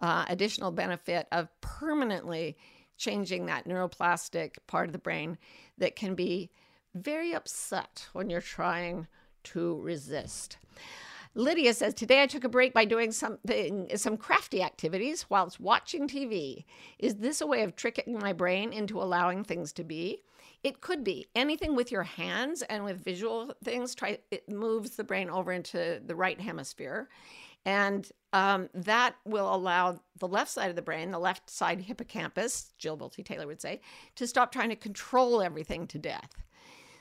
uh, 0.00 0.24
additional 0.28 0.70
benefit 0.70 1.26
of 1.32 1.48
permanently 1.60 2.56
changing 2.96 3.46
that 3.46 3.66
neuroplastic 3.66 4.56
part 4.66 4.88
of 4.88 4.92
the 4.92 4.98
brain 4.98 5.38
that 5.78 5.96
can 5.96 6.14
be 6.14 6.50
very 6.94 7.32
upset 7.32 8.08
when 8.12 8.28
you're 8.30 8.40
trying 8.40 9.06
to 9.44 9.80
resist. 9.80 10.58
Lydia 11.34 11.72
says, 11.74 11.94
Today 11.94 12.22
I 12.22 12.26
took 12.26 12.44
a 12.44 12.48
break 12.48 12.74
by 12.74 12.84
doing 12.84 13.12
something, 13.12 13.88
some 13.96 14.16
crafty 14.16 14.62
activities 14.62 15.26
whilst 15.28 15.60
watching 15.60 16.08
TV. 16.08 16.64
Is 16.98 17.16
this 17.16 17.40
a 17.40 17.46
way 17.46 17.62
of 17.62 17.76
tricking 17.76 18.18
my 18.18 18.32
brain 18.32 18.72
into 18.72 19.00
allowing 19.00 19.44
things 19.44 19.72
to 19.74 19.84
be? 19.84 20.22
It 20.64 20.80
could 20.80 21.04
be 21.04 21.26
anything 21.34 21.76
with 21.76 21.92
your 21.92 22.02
hands 22.02 22.62
and 22.62 22.84
with 22.84 23.02
visual 23.02 23.54
things. 23.62 23.94
Try 23.94 24.18
it 24.30 24.48
moves 24.50 24.96
the 24.96 25.04
brain 25.04 25.30
over 25.30 25.52
into 25.52 26.00
the 26.04 26.16
right 26.16 26.40
hemisphere, 26.40 27.08
and 27.64 28.10
um, 28.32 28.68
that 28.74 29.14
will 29.24 29.54
allow 29.54 30.00
the 30.18 30.28
left 30.28 30.50
side 30.50 30.70
of 30.70 30.76
the 30.76 30.82
brain, 30.82 31.10
the 31.10 31.18
left 31.18 31.48
side 31.48 31.80
hippocampus, 31.82 32.72
Jill 32.78 32.96
Bolte 32.96 33.24
Taylor 33.24 33.46
would 33.46 33.60
say, 33.60 33.80
to 34.16 34.26
stop 34.26 34.52
trying 34.52 34.70
to 34.70 34.76
control 34.76 35.42
everything 35.42 35.86
to 35.88 35.98
death. 35.98 36.42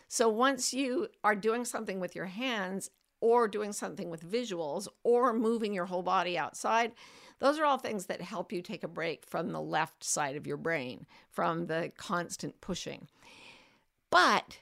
So 0.08 0.30
once 0.30 0.74
you 0.74 1.08
are 1.24 1.36
doing 1.36 1.66
something 1.66 2.00
with 2.00 2.16
your 2.16 2.26
hands 2.26 2.90
or 3.20 3.48
doing 3.48 3.74
something 3.74 4.10
with 4.10 4.30
visuals 4.30 4.88
or 5.04 5.34
moving 5.34 5.74
your 5.74 5.86
whole 5.86 6.04
body 6.04 6.38
outside, 6.38 6.92
those 7.40 7.60
are 7.60 7.66
all 7.66 7.78
things 7.78 8.06
that 8.06 8.22
help 8.22 8.52
you 8.52 8.62
take 8.62 8.84
a 8.84 8.88
break 8.88 9.26
from 9.26 9.52
the 9.52 9.62
left 9.62 10.04
side 10.04 10.36
of 10.36 10.48
your 10.48 10.58
brain, 10.58 11.06
from 11.30 11.68
the 11.68 11.92
constant 11.98 12.60
pushing. 12.62 13.08
But 14.10 14.60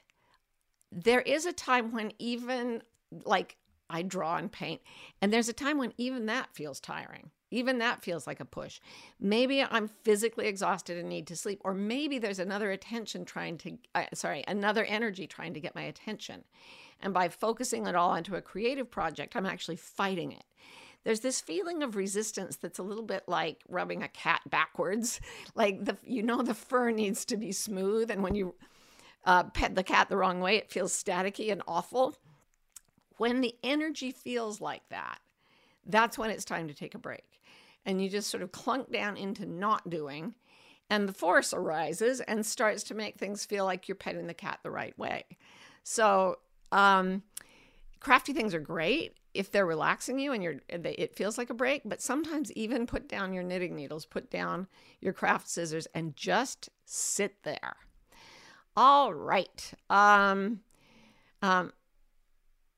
there 0.90 1.20
is 1.20 1.46
a 1.46 1.52
time 1.52 1.92
when 1.92 2.12
even 2.18 2.82
like 3.24 3.56
I 3.88 4.02
draw 4.02 4.36
and 4.36 4.50
paint, 4.50 4.80
and 5.22 5.32
there's 5.32 5.48
a 5.48 5.52
time 5.52 5.78
when 5.78 5.92
even 5.96 6.26
that 6.26 6.54
feels 6.54 6.80
tiring. 6.80 7.30
Even 7.52 7.78
that 7.78 8.02
feels 8.02 8.26
like 8.26 8.40
a 8.40 8.44
push. 8.44 8.80
Maybe 9.20 9.62
I'm 9.62 9.86
physically 9.86 10.48
exhausted 10.48 10.98
and 10.98 11.08
need 11.08 11.28
to 11.28 11.36
sleep, 11.36 11.60
or 11.64 11.74
maybe 11.74 12.18
there's 12.18 12.40
another 12.40 12.72
attention 12.72 13.24
trying 13.24 13.56
to, 13.58 13.78
uh, 13.94 14.04
sorry, 14.14 14.42
another 14.48 14.84
energy 14.84 15.28
trying 15.28 15.54
to 15.54 15.60
get 15.60 15.74
my 15.74 15.82
attention. 15.82 16.42
And 17.00 17.14
by 17.14 17.28
focusing 17.28 17.86
it 17.86 17.94
all 17.94 18.14
into 18.14 18.34
a 18.34 18.42
creative 18.42 18.90
project, 18.90 19.36
I'm 19.36 19.46
actually 19.46 19.76
fighting 19.76 20.32
it. 20.32 20.44
There's 21.04 21.20
this 21.20 21.40
feeling 21.40 21.84
of 21.84 21.94
resistance 21.94 22.56
that's 22.56 22.80
a 22.80 22.82
little 22.82 23.04
bit 23.04 23.22
like 23.28 23.62
rubbing 23.68 24.02
a 24.02 24.08
cat 24.08 24.40
backwards. 24.50 25.20
Like 25.54 25.84
the, 25.84 25.96
you 26.02 26.22
know, 26.22 26.42
the 26.42 26.52
fur 26.52 26.90
needs 26.90 27.24
to 27.26 27.36
be 27.36 27.52
smooth, 27.52 28.10
and 28.10 28.22
when 28.22 28.34
you 28.34 28.56
uh, 29.26 29.44
pet 29.44 29.74
the 29.74 29.82
cat 29.82 30.08
the 30.08 30.16
wrong 30.16 30.40
way, 30.40 30.56
it 30.56 30.70
feels 30.70 30.92
staticky 30.92 31.52
and 31.52 31.62
awful. 31.66 32.16
When 33.18 33.40
the 33.40 33.54
energy 33.62 34.12
feels 34.12 34.60
like 34.60 34.88
that, 34.90 35.18
that's 35.84 36.16
when 36.16 36.30
it's 36.30 36.44
time 36.44 36.68
to 36.68 36.74
take 36.74 36.94
a 36.94 36.98
break. 36.98 37.40
And 37.84 38.02
you 38.02 38.08
just 38.08 38.30
sort 38.30 38.42
of 38.42 38.52
clunk 38.52 38.90
down 38.90 39.16
into 39.16 39.46
not 39.46 39.88
doing 39.90 40.34
and 40.88 41.08
the 41.08 41.12
force 41.12 41.52
arises 41.52 42.20
and 42.20 42.46
starts 42.46 42.84
to 42.84 42.94
make 42.94 43.18
things 43.18 43.44
feel 43.44 43.64
like 43.64 43.88
you're 43.88 43.96
petting 43.96 44.26
the 44.26 44.34
cat 44.34 44.60
the 44.62 44.70
right 44.70 44.96
way. 44.98 45.24
So 45.82 46.38
um, 46.70 47.22
crafty 48.00 48.32
things 48.32 48.54
are 48.54 48.60
great 48.60 49.16
if 49.34 49.50
they're 49.50 49.66
relaxing 49.66 50.18
you 50.18 50.32
and 50.32 50.42
you're 50.42 50.56
it 50.68 51.14
feels 51.14 51.36
like 51.36 51.50
a 51.50 51.54
break 51.54 51.82
but 51.84 52.00
sometimes 52.00 52.50
even 52.52 52.86
put 52.86 53.06
down 53.06 53.34
your 53.34 53.42
knitting 53.42 53.76
needles 53.76 54.06
put 54.06 54.30
down 54.30 54.66
your 55.00 55.12
craft 55.12 55.48
scissors 55.48 55.86
and 55.94 56.16
just 56.16 56.70
sit 56.86 57.42
there 57.42 57.76
all 58.76 59.14
right 59.14 59.72
um, 59.90 60.60
um, 61.42 61.72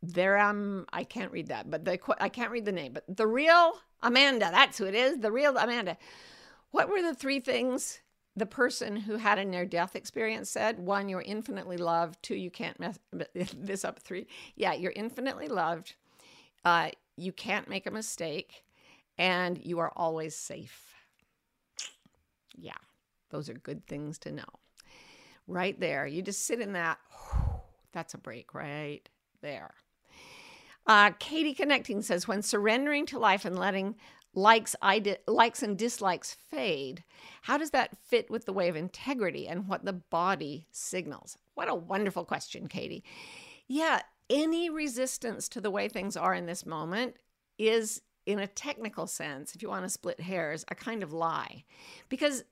there 0.02 0.38
um 0.38 0.87
I 0.92 1.04
can't 1.04 1.32
read 1.32 1.48
that, 1.48 1.70
but 1.70 1.84
the 1.84 1.98
I 2.20 2.28
can't 2.28 2.50
read 2.50 2.64
the 2.64 2.72
name, 2.72 2.92
but 2.92 3.04
the 3.08 3.26
real 3.26 3.72
Amanda, 4.02 4.48
that's 4.52 4.78
who 4.78 4.87
it 4.87 4.94
is, 4.94 5.18
the 5.18 5.32
real 5.32 5.56
Amanda. 5.56 5.96
What 6.70 6.88
were 6.88 7.02
the 7.02 7.14
three 7.14 7.40
things 7.40 8.00
the 8.37 8.46
person 8.46 8.94
who 8.94 9.16
had 9.16 9.38
a 9.38 9.44
near 9.44 9.66
death 9.66 9.96
experience 9.96 10.50
said? 10.50 10.78
One, 10.78 11.08
you're 11.08 11.22
infinitely 11.22 11.76
loved. 11.76 12.22
Two, 12.22 12.37
you 12.37 12.50
can't 12.50 12.78
mess 12.78 12.98
this 13.56 13.84
up. 13.84 13.98
Three, 13.98 14.26
yeah, 14.54 14.74
you're 14.74 14.92
infinitely 14.94 15.48
loved. 15.48 15.94
Uh, 16.64 16.90
you 17.16 17.32
can't 17.32 17.68
make 17.68 17.87
a 17.87 17.90
mistake, 17.90 18.64
and 19.16 19.58
you 19.64 19.80
are 19.80 19.92
always 19.96 20.37
safe. 20.37 20.94
Yeah, 22.56 22.72
those 23.30 23.48
are 23.48 23.54
good 23.54 23.87
things 23.87 24.18
to 24.18 24.32
know. 24.32 24.44
Right 25.48 25.80
there, 25.80 26.06
you 26.06 26.20
just 26.20 26.46
sit 26.46 26.61
in 26.61 26.74
that. 26.74 26.98
That's 27.92 28.14
a 28.14 28.18
break 28.18 28.54
right 28.54 29.08
there. 29.40 29.72
Uh, 30.87 31.11
Katie 31.18 31.54
Connecting 31.54 32.02
says 32.02 32.28
when 32.28 32.42
surrendering 32.42 33.06
to 33.06 33.18
life 33.18 33.44
and 33.44 33.58
letting 33.58 33.96
likes, 34.34 34.76
di- 34.82 35.16
likes 35.26 35.62
and 35.62 35.76
dislikes 35.76 36.34
fade, 36.50 37.02
how 37.42 37.56
does 37.56 37.70
that 37.70 37.96
fit 37.96 38.30
with 38.30 38.44
the 38.44 38.52
way 38.52 38.68
of 38.68 38.76
integrity 38.76 39.48
and 39.48 39.66
what 39.66 39.84
the 39.84 39.92
body 39.94 40.66
signals? 40.70 41.38
What 41.54 41.68
a 41.68 41.74
wonderful 41.74 42.24
question, 42.24 42.68
Katie. 42.68 43.02
Yeah, 43.66 44.02
any 44.30 44.68
resistance 44.68 45.48
to 45.50 45.61
the 45.61 45.70
way 45.70 45.88
things 45.88 46.16
are 46.16 46.34
in 46.34 46.46
this 46.46 46.66
moment 46.66 47.16
is, 47.58 48.02
in 48.26 48.38
a 48.38 48.46
technical 48.46 49.06
sense, 49.06 49.54
if 49.54 49.62
you 49.62 49.70
want 49.70 49.84
to 49.84 49.90
split 49.90 50.20
hairs, 50.20 50.64
a 50.68 50.74
kind 50.74 51.02
of 51.02 51.12
lie. 51.12 51.64
Because 52.08 52.44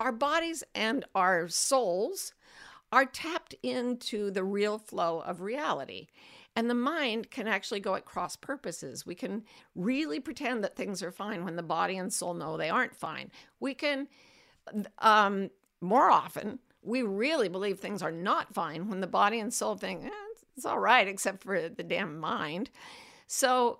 our 0.00 0.12
bodies 0.12 0.64
and 0.74 1.04
our 1.14 1.46
souls 1.46 2.32
are 2.90 3.04
tapped 3.04 3.54
into 3.62 4.30
the 4.30 4.42
real 4.42 4.78
flow 4.78 5.20
of 5.20 5.42
reality. 5.42 6.08
And 6.56 6.68
the 6.68 6.74
mind 6.74 7.30
can 7.30 7.46
actually 7.46 7.78
go 7.78 7.94
at 7.94 8.04
cross 8.04 8.34
purposes. 8.34 9.06
We 9.06 9.14
can 9.14 9.44
really 9.76 10.18
pretend 10.18 10.64
that 10.64 10.74
things 10.74 11.02
are 11.02 11.12
fine 11.12 11.44
when 11.44 11.54
the 11.54 11.62
body 11.62 11.96
and 11.96 12.12
soul 12.12 12.34
know 12.34 12.56
they 12.56 12.70
aren't 12.70 12.96
fine. 12.96 13.30
We 13.60 13.74
can, 13.74 14.08
um, 14.98 15.50
more 15.80 16.10
often, 16.10 16.58
we 16.82 17.02
really 17.02 17.48
believe 17.48 17.78
things 17.78 18.02
are 18.02 18.10
not 18.10 18.52
fine 18.52 18.88
when 18.88 19.00
the 19.00 19.06
body 19.06 19.38
and 19.38 19.54
soul 19.54 19.76
think 19.76 20.04
eh, 20.04 20.10
it's 20.56 20.66
all 20.66 20.78
right, 20.80 21.06
except 21.06 21.42
for 21.42 21.68
the 21.68 21.82
damn 21.82 22.18
mind. 22.18 22.70
So, 23.26 23.78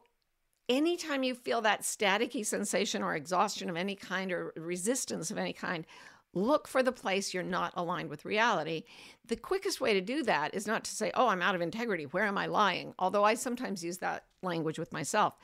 anytime 0.71 1.25
you 1.25 1.35
feel 1.35 1.61
that 1.63 1.83
staticky 1.83 2.47
sensation 2.47 3.03
or 3.03 3.15
exhaustion 3.15 3.69
of 3.69 3.77
any 3.77 3.97
kind 3.97 4.33
or 4.33 4.53
resistance 4.57 5.31
of 5.31 5.37
any 5.37 5.53
kind, 5.53 5.85
look 6.33 6.69
for 6.69 6.83
the 6.83 6.93
place 6.93 7.35
you're 7.35 7.43
not 7.43 7.73
aligned 7.77 8.09
with 8.09 8.25
reality. 8.25 8.85
The 9.27 9.37
quickest 9.37 9.81
way 9.81 9.95
to 9.95 10.01
do 10.01 10.23
that 10.23 10.55
is 10.55 10.69
not 10.69 10.85
to 10.85 10.91
say, 10.93 11.11
oh, 11.15 11.27
I'm 11.27 11.43
out 11.43 11.57
of 11.57 11.61
integrity. 11.61 12.05
Where 12.05 12.25
am 12.25 12.39
I 12.39 12.47
lying? 12.47 12.95
Although 13.01 13.25
I 13.25 13.35
sometimes 13.35 13.85
use 13.85 13.99
that 13.99 14.25
language 14.43 14.79
with 14.79 14.93
myself. 14.93 15.35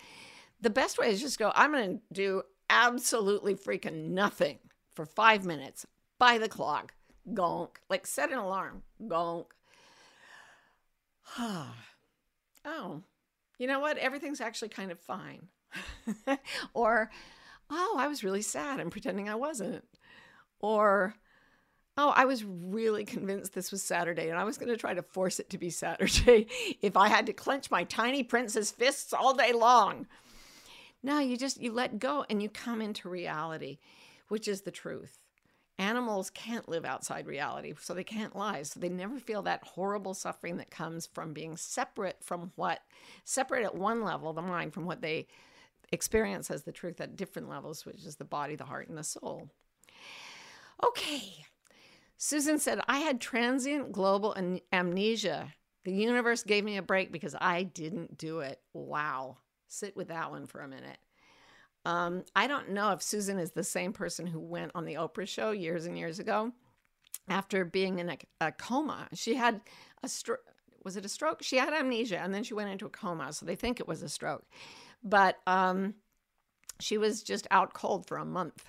The 0.60 0.70
best 0.70 0.96
way 0.96 1.10
is 1.10 1.20
just 1.20 1.40
go, 1.40 1.50
I'm 1.54 1.72
going 1.72 1.98
to 1.98 2.02
do 2.14 2.42
absolutely 2.70 3.56
freaking 3.56 4.10
nothing 4.10 4.60
for 4.94 5.04
five 5.04 5.44
minutes 5.44 5.84
by 6.18 6.38
the 6.38 6.48
clock. 6.48 6.94
Gonk. 7.28 7.70
Like 7.90 8.06
set 8.06 8.30
an 8.30 8.38
alarm. 8.38 8.84
Gonk. 9.02 9.46
oh, 12.64 13.02
you 13.58 13.66
know 13.66 13.80
what? 13.80 13.98
Everything's 13.98 14.40
actually 14.40 14.68
kind 14.68 14.90
of 14.90 14.98
fine. 15.00 15.48
or, 16.74 17.10
oh, 17.70 17.96
I 17.98 18.08
was 18.08 18.24
really 18.24 18.42
sad 18.42 18.80
and 18.80 18.90
pretending 18.90 19.28
I 19.28 19.34
wasn't. 19.34 19.84
Or, 20.60 21.14
oh, 21.96 22.12
I 22.14 22.24
was 22.24 22.44
really 22.44 23.04
convinced 23.04 23.54
this 23.54 23.72
was 23.72 23.82
Saturday 23.82 24.28
and 24.28 24.38
I 24.38 24.44
was 24.44 24.58
going 24.58 24.68
to 24.68 24.76
try 24.76 24.94
to 24.94 25.02
force 25.02 25.40
it 25.40 25.50
to 25.50 25.58
be 25.58 25.70
Saturday 25.70 26.46
if 26.82 26.96
I 26.96 27.08
had 27.08 27.26
to 27.26 27.32
clench 27.32 27.70
my 27.70 27.84
tiny 27.84 28.22
princess 28.22 28.70
fists 28.70 29.12
all 29.12 29.34
day 29.34 29.52
long. 29.52 30.06
No, 31.02 31.18
you 31.20 31.36
just 31.36 31.60
you 31.60 31.72
let 31.72 31.98
go 31.98 32.24
and 32.28 32.42
you 32.42 32.48
come 32.48 32.82
into 32.82 33.08
reality, 33.08 33.78
which 34.28 34.48
is 34.48 34.62
the 34.62 34.70
truth. 34.70 35.18
Animals 35.78 36.30
can't 36.30 36.68
live 36.68 36.86
outside 36.86 37.26
reality, 37.26 37.74
so 37.78 37.92
they 37.92 38.04
can't 38.04 38.34
lie. 38.34 38.62
So 38.62 38.80
they 38.80 38.88
never 38.88 39.18
feel 39.18 39.42
that 39.42 39.62
horrible 39.62 40.14
suffering 40.14 40.56
that 40.56 40.70
comes 40.70 41.06
from 41.06 41.34
being 41.34 41.56
separate 41.56 42.16
from 42.22 42.52
what 42.56 42.80
separate 43.24 43.64
at 43.64 43.74
one 43.74 44.02
level, 44.02 44.32
the 44.32 44.40
mind, 44.40 44.72
from 44.72 44.86
what 44.86 45.02
they 45.02 45.26
experience 45.92 46.50
as 46.50 46.62
the 46.62 46.72
truth 46.72 47.00
at 47.00 47.16
different 47.16 47.48
levels, 47.48 47.84
which 47.84 48.04
is 48.04 48.16
the 48.16 48.24
body, 48.24 48.56
the 48.56 48.64
heart, 48.64 48.88
and 48.88 48.96
the 48.96 49.04
soul. 49.04 49.50
Okay. 50.82 51.44
Susan 52.16 52.58
said, 52.58 52.80
I 52.88 52.98
had 52.98 53.20
transient 53.20 53.92
global 53.92 54.34
am- 54.36 54.60
amnesia. 54.72 55.52
The 55.84 55.92
universe 55.92 56.42
gave 56.42 56.64
me 56.64 56.78
a 56.78 56.82
break 56.82 57.12
because 57.12 57.36
I 57.38 57.62
didn't 57.62 58.16
do 58.16 58.40
it. 58.40 58.60
Wow. 58.72 59.36
Sit 59.68 59.96
with 59.96 60.08
that 60.08 60.30
one 60.30 60.46
for 60.46 60.60
a 60.60 60.68
minute. 60.68 60.98
Um, 61.86 62.24
I 62.34 62.48
don't 62.48 62.70
know 62.70 62.90
if 62.90 63.00
Susan 63.00 63.38
is 63.38 63.52
the 63.52 63.62
same 63.62 63.92
person 63.92 64.26
who 64.26 64.40
went 64.40 64.72
on 64.74 64.84
the 64.84 64.94
Oprah 64.94 65.28
show 65.28 65.52
years 65.52 65.86
and 65.86 65.96
years 65.96 66.18
ago 66.18 66.52
after 67.28 67.64
being 67.64 68.00
in 68.00 68.10
a, 68.10 68.18
a 68.40 68.50
coma. 68.50 69.06
She 69.14 69.36
had 69.36 69.60
a 70.02 70.08
stroke. 70.08 70.40
Was 70.82 70.96
it 70.96 71.04
a 71.04 71.08
stroke? 71.08 71.44
She 71.44 71.58
had 71.58 71.72
amnesia 71.72 72.18
and 72.18 72.34
then 72.34 72.42
she 72.42 72.54
went 72.54 72.70
into 72.70 72.86
a 72.86 72.90
coma. 72.90 73.32
So 73.32 73.46
they 73.46 73.54
think 73.54 73.78
it 73.78 73.86
was 73.86 74.02
a 74.02 74.08
stroke. 74.08 74.44
But 75.04 75.38
um, 75.46 75.94
she 76.80 76.98
was 76.98 77.22
just 77.22 77.46
out 77.52 77.72
cold 77.72 78.08
for 78.08 78.16
a 78.16 78.24
month. 78.24 78.64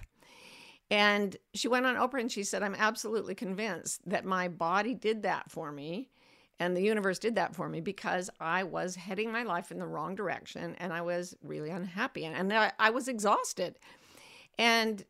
And 0.91 1.35
she 1.55 1.67
went 1.67 1.87
on 1.87 1.95
Oprah 1.95 2.21
and 2.21 2.31
she 2.31 2.43
said, 2.43 2.61
I'm 2.61 2.75
absolutely 2.75 3.33
convinced 3.33 4.07
that 4.07 4.25
my 4.25 4.47
body 4.47 4.93
did 4.93 5.23
that 5.23 5.49
for 5.49 5.71
me 5.71 6.09
and 6.59 6.75
the 6.75 6.81
universe 6.81 7.19
did 7.19 7.35
that 7.35 7.55
for 7.55 7.69
me 7.69 7.81
because 7.81 8.29
I 8.39 8.63
was 8.63 8.95
heading 8.95 9.31
my 9.31 9.43
life 9.43 9.71
in 9.71 9.79
the 9.79 9.85
wrong 9.85 10.15
direction 10.15 10.75
and 10.79 10.91
I 10.91 11.01
was 11.01 11.35
really 11.43 11.69
unhappy 11.69 12.25
and, 12.25 12.35
and 12.35 12.51
I, 12.51 12.71
I 12.79 12.89
was 12.89 13.07
exhausted. 13.07 13.77
And 14.57 15.05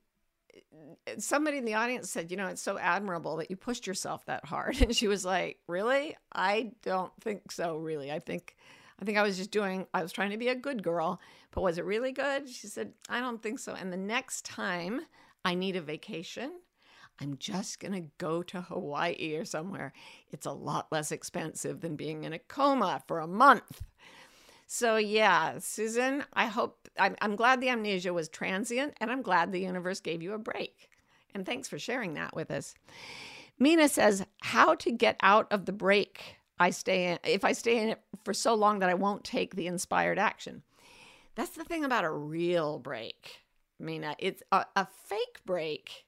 eh, 1.07 1.15
somebody 1.19 1.57
in 1.57 1.65
the 1.65 1.75
audience 1.75 2.09
said, 2.09 2.31
You 2.31 2.37
know, 2.37 2.47
it's 2.47 2.61
so 2.61 2.77
admirable 2.77 3.37
that 3.37 3.49
you 3.49 3.55
pushed 3.55 3.87
yourself 3.87 4.25
that 4.25 4.45
hard. 4.45 4.77
And 4.81 4.95
she 4.95 5.07
was 5.07 5.23
like, 5.23 5.59
Really? 5.67 6.17
I 6.33 6.71
don't 6.83 7.13
think 7.21 7.51
so, 7.51 7.77
really. 7.77 8.11
I 8.11 8.19
think. 8.19 8.55
I 8.99 9.05
think 9.05 9.19
I 9.19 9.21
was 9.21 9.37
just 9.37 9.51
doing, 9.51 9.85
I 9.93 10.01
was 10.01 10.11
trying 10.11 10.31
to 10.31 10.37
be 10.37 10.47
a 10.47 10.55
good 10.55 10.81
girl, 10.81 11.21
but 11.51 11.61
was 11.61 11.77
it 11.77 11.85
really 11.85 12.11
good? 12.11 12.49
She 12.49 12.65
said, 12.65 12.93
I 13.07 13.19
don't 13.19 13.43
think 13.43 13.59
so. 13.59 13.75
And 13.75 13.93
the 13.93 13.97
next 13.97 14.43
time 14.43 15.01
I 15.45 15.53
need 15.53 15.75
a 15.75 15.81
vacation, 15.81 16.51
I'm 17.19 17.37
just 17.37 17.79
going 17.79 17.93
to 17.93 18.09
go 18.17 18.43
to 18.43 18.61
Hawaii 18.61 19.35
or 19.35 19.45
somewhere. 19.45 19.93
It's 20.31 20.45
a 20.45 20.51
lot 20.51 20.91
less 20.91 21.11
expensive 21.11 21.81
than 21.81 21.95
being 21.95 22.23
in 22.23 22.33
a 22.33 22.39
coma 22.39 23.01
for 23.07 23.19
a 23.19 23.27
month. 23.27 23.83
So, 24.67 24.97
yeah, 24.97 25.59
Susan, 25.59 26.23
I 26.33 26.45
hope, 26.45 26.89
I'm, 26.99 27.15
I'm 27.21 27.35
glad 27.35 27.61
the 27.61 27.69
amnesia 27.69 28.13
was 28.13 28.27
transient 28.27 28.95
and 28.99 29.09
I'm 29.09 29.21
glad 29.21 29.51
the 29.51 29.61
universe 29.61 29.99
gave 29.99 30.21
you 30.21 30.33
a 30.33 30.39
break. 30.39 30.89
And 31.33 31.45
thanks 31.45 31.67
for 31.67 31.79
sharing 31.79 32.15
that 32.15 32.35
with 32.35 32.51
us. 32.51 32.75
Mina 33.59 33.87
says, 33.89 34.25
How 34.41 34.75
to 34.75 34.91
get 34.91 35.17
out 35.21 35.47
of 35.51 35.65
the 35.65 35.71
break 35.71 36.37
I 36.59 36.71
stay 36.71 37.11
in, 37.11 37.19
if 37.23 37.45
I 37.45 37.51
stay 37.51 37.79
in 37.81 37.89
it 37.89 38.01
for 38.23 38.33
so 38.33 38.55
long 38.55 38.79
that 38.79 38.89
I 38.89 38.95
won't 38.95 39.23
take 39.23 39.55
the 39.55 39.67
inspired 39.67 40.19
action. 40.19 40.63
That's 41.35 41.51
the 41.51 41.63
thing 41.63 41.85
about 41.85 42.03
a 42.03 42.11
real 42.11 42.79
break, 42.79 43.41
Mina. 43.79 44.15
It's 44.17 44.41
a, 44.51 44.65
a 44.75 44.87
fake 45.05 45.41
break 45.45 46.06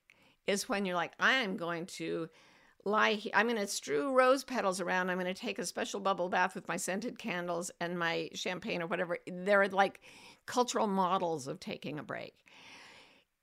is 0.50 0.68
when 0.68 0.86
you're 0.86 0.96
like, 0.96 1.14
I 1.20 1.34
am 1.34 1.58
going 1.58 1.86
to 1.86 2.28
lie 2.84 3.14
here. 3.14 3.32
I'm 3.36 3.48
going 3.48 3.60
to 3.60 3.68
strew 3.68 4.14
rose 4.14 4.44
petals 4.44 4.82
around. 4.82 5.10
I'm 5.10 5.20
going 5.20 5.34
to 5.34 5.40
take 5.40 5.60
a 5.60 5.66
special 5.66 6.00
bubble 6.00 6.30
bath 6.30 6.56
with 6.56 6.68
my 6.68 6.78
scented 6.78 7.20
candles 7.20 7.72
and 7.80 8.00
my 8.00 8.30
champagne 8.34 8.82
or 8.82 8.88
whatever. 8.88 9.18
They're 9.28 9.68
like 9.68 10.02
cultural 10.46 10.88
models 10.88 11.48
of 11.48 11.60
taking 11.60 12.00
a 12.00 12.04
break. 12.04 12.34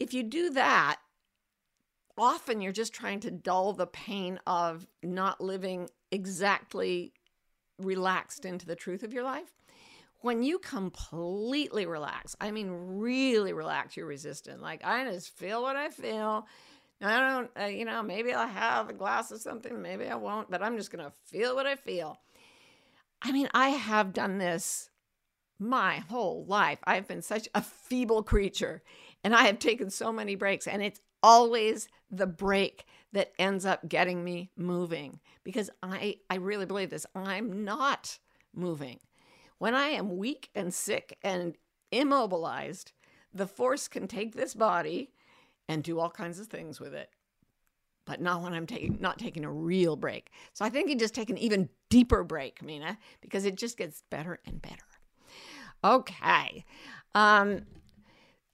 If 0.01 0.13
you 0.13 0.25
do 0.25 0.51
that, 0.51 0.97
often 2.19 2.61
you're 2.61 2.73
just 2.73 2.93
trying 2.93 3.21
to 3.21 3.31
dull 3.31 3.73
the 3.73 3.87
pain 3.87 4.41
of 4.47 4.87
not 5.03 5.41
living 5.41 5.89
exactly 6.11 7.13
relaxed 7.79 8.45
into 8.45 8.67
the 8.67 8.77
truth 8.77 9.03
of 9.03 9.13
your 9.13 9.23
life. 9.23 9.53
When 10.23 10.43
you 10.43 10.59
completely 10.59 11.87
relax, 11.87 12.35
I 12.41 12.51
mean, 12.51 12.71
really 12.71 13.53
relax 13.53 13.97
your 13.97 14.07
resistance, 14.07 14.61
like 14.61 14.85
I 14.85 15.05
just 15.05 15.37
feel 15.37 15.63
what 15.63 15.77
I 15.77 15.91
feel 15.91 16.47
I 17.03 17.31
don't, 17.31 17.51
uh, 17.61 17.67
you 17.67 17.85
know, 17.85 18.03
maybe 18.03 18.33
I'll 18.33 18.49
have 18.49 18.89
a 18.89 18.95
glass 18.95 19.31
of 19.31 19.41
something, 19.41 19.81
maybe 19.83 20.07
I 20.07 20.15
won't, 20.15 20.51
but 20.51 20.63
I'm 20.63 20.77
just 20.77 20.91
going 20.91 21.05
to 21.05 21.13
feel 21.27 21.55
what 21.55 21.67
I 21.67 21.77
feel. 21.77 22.19
I 23.21 23.33
mean, 23.33 23.49
I 23.53 23.71
have 23.71 24.13
done 24.13 24.39
this 24.39 24.91
my 25.59 25.97
whole 26.09 26.45
life. 26.47 26.79
I've 26.85 27.09
been 27.09 27.23
such 27.23 27.49
a 27.55 27.63
feeble 27.63 28.23
creature 28.23 28.83
and 29.25 29.35
I 29.35 29.45
have 29.45 29.59
taken 29.59 29.91
so 29.91 30.13
many 30.13 30.37
breaks, 30.37 30.67
and 30.67 30.83
it's 30.83 31.01
always 31.23 31.89
the 32.11 32.27
break 32.27 32.85
that 33.13 33.33
ends 33.39 33.67
up 33.67 33.89
getting 33.89 34.23
me 34.23 34.51
moving 34.57 35.21
because 35.43 35.71
I, 35.83 36.19
I 36.31 36.37
really 36.37 36.67
believe 36.67 36.91
this. 36.91 37.07
I'm 37.15 37.65
not 37.65 38.19
moving. 38.55 39.01
When 39.59 39.75
I 39.75 39.89
am 39.89 40.19
weak 40.19 40.51
and 40.55 40.73
sick 40.73 41.19
and 41.23 41.57
immobilized, 41.91 42.93
the 43.33 43.47
force 43.47 43.89
can 43.89 44.07
take 44.07 44.35
this 44.35 44.55
body 44.55 45.11
and 45.69 45.83
do 45.83 45.99
all 45.99 46.11
kinds 46.11 46.39
of 46.39 46.47
things 46.47 46.81
with 46.81 46.95
it. 46.95 47.11
But 48.05 48.21
not 48.21 48.43
when 48.43 48.55
I'm 48.55 48.67
taking 48.67 48.99
not 49.01 49.19
taking 49.19 49.45
a 49.45 49.51
real 49.51 49.97
break. 49.97 50.31
So 50.53 50.65
I 50.65 50.71
think 50.71 50.89
you 50.89 50.97
just 50.97 51.15
take 51.15 51.31
an 51.31 51.39
even 51.39 51.69
deeper 51.91 52.23
break, 52.23 52.63
Mina, 52.63 52.99
because 53.21 53.45
it 53.45 53.57
just 53.57 53.77
gets 53.77 54.03
better 54.11 54.39
and 54.47 54.63
better. 54.63 54.85
Okay. 55.83 56.65
Um, 57.15 57.63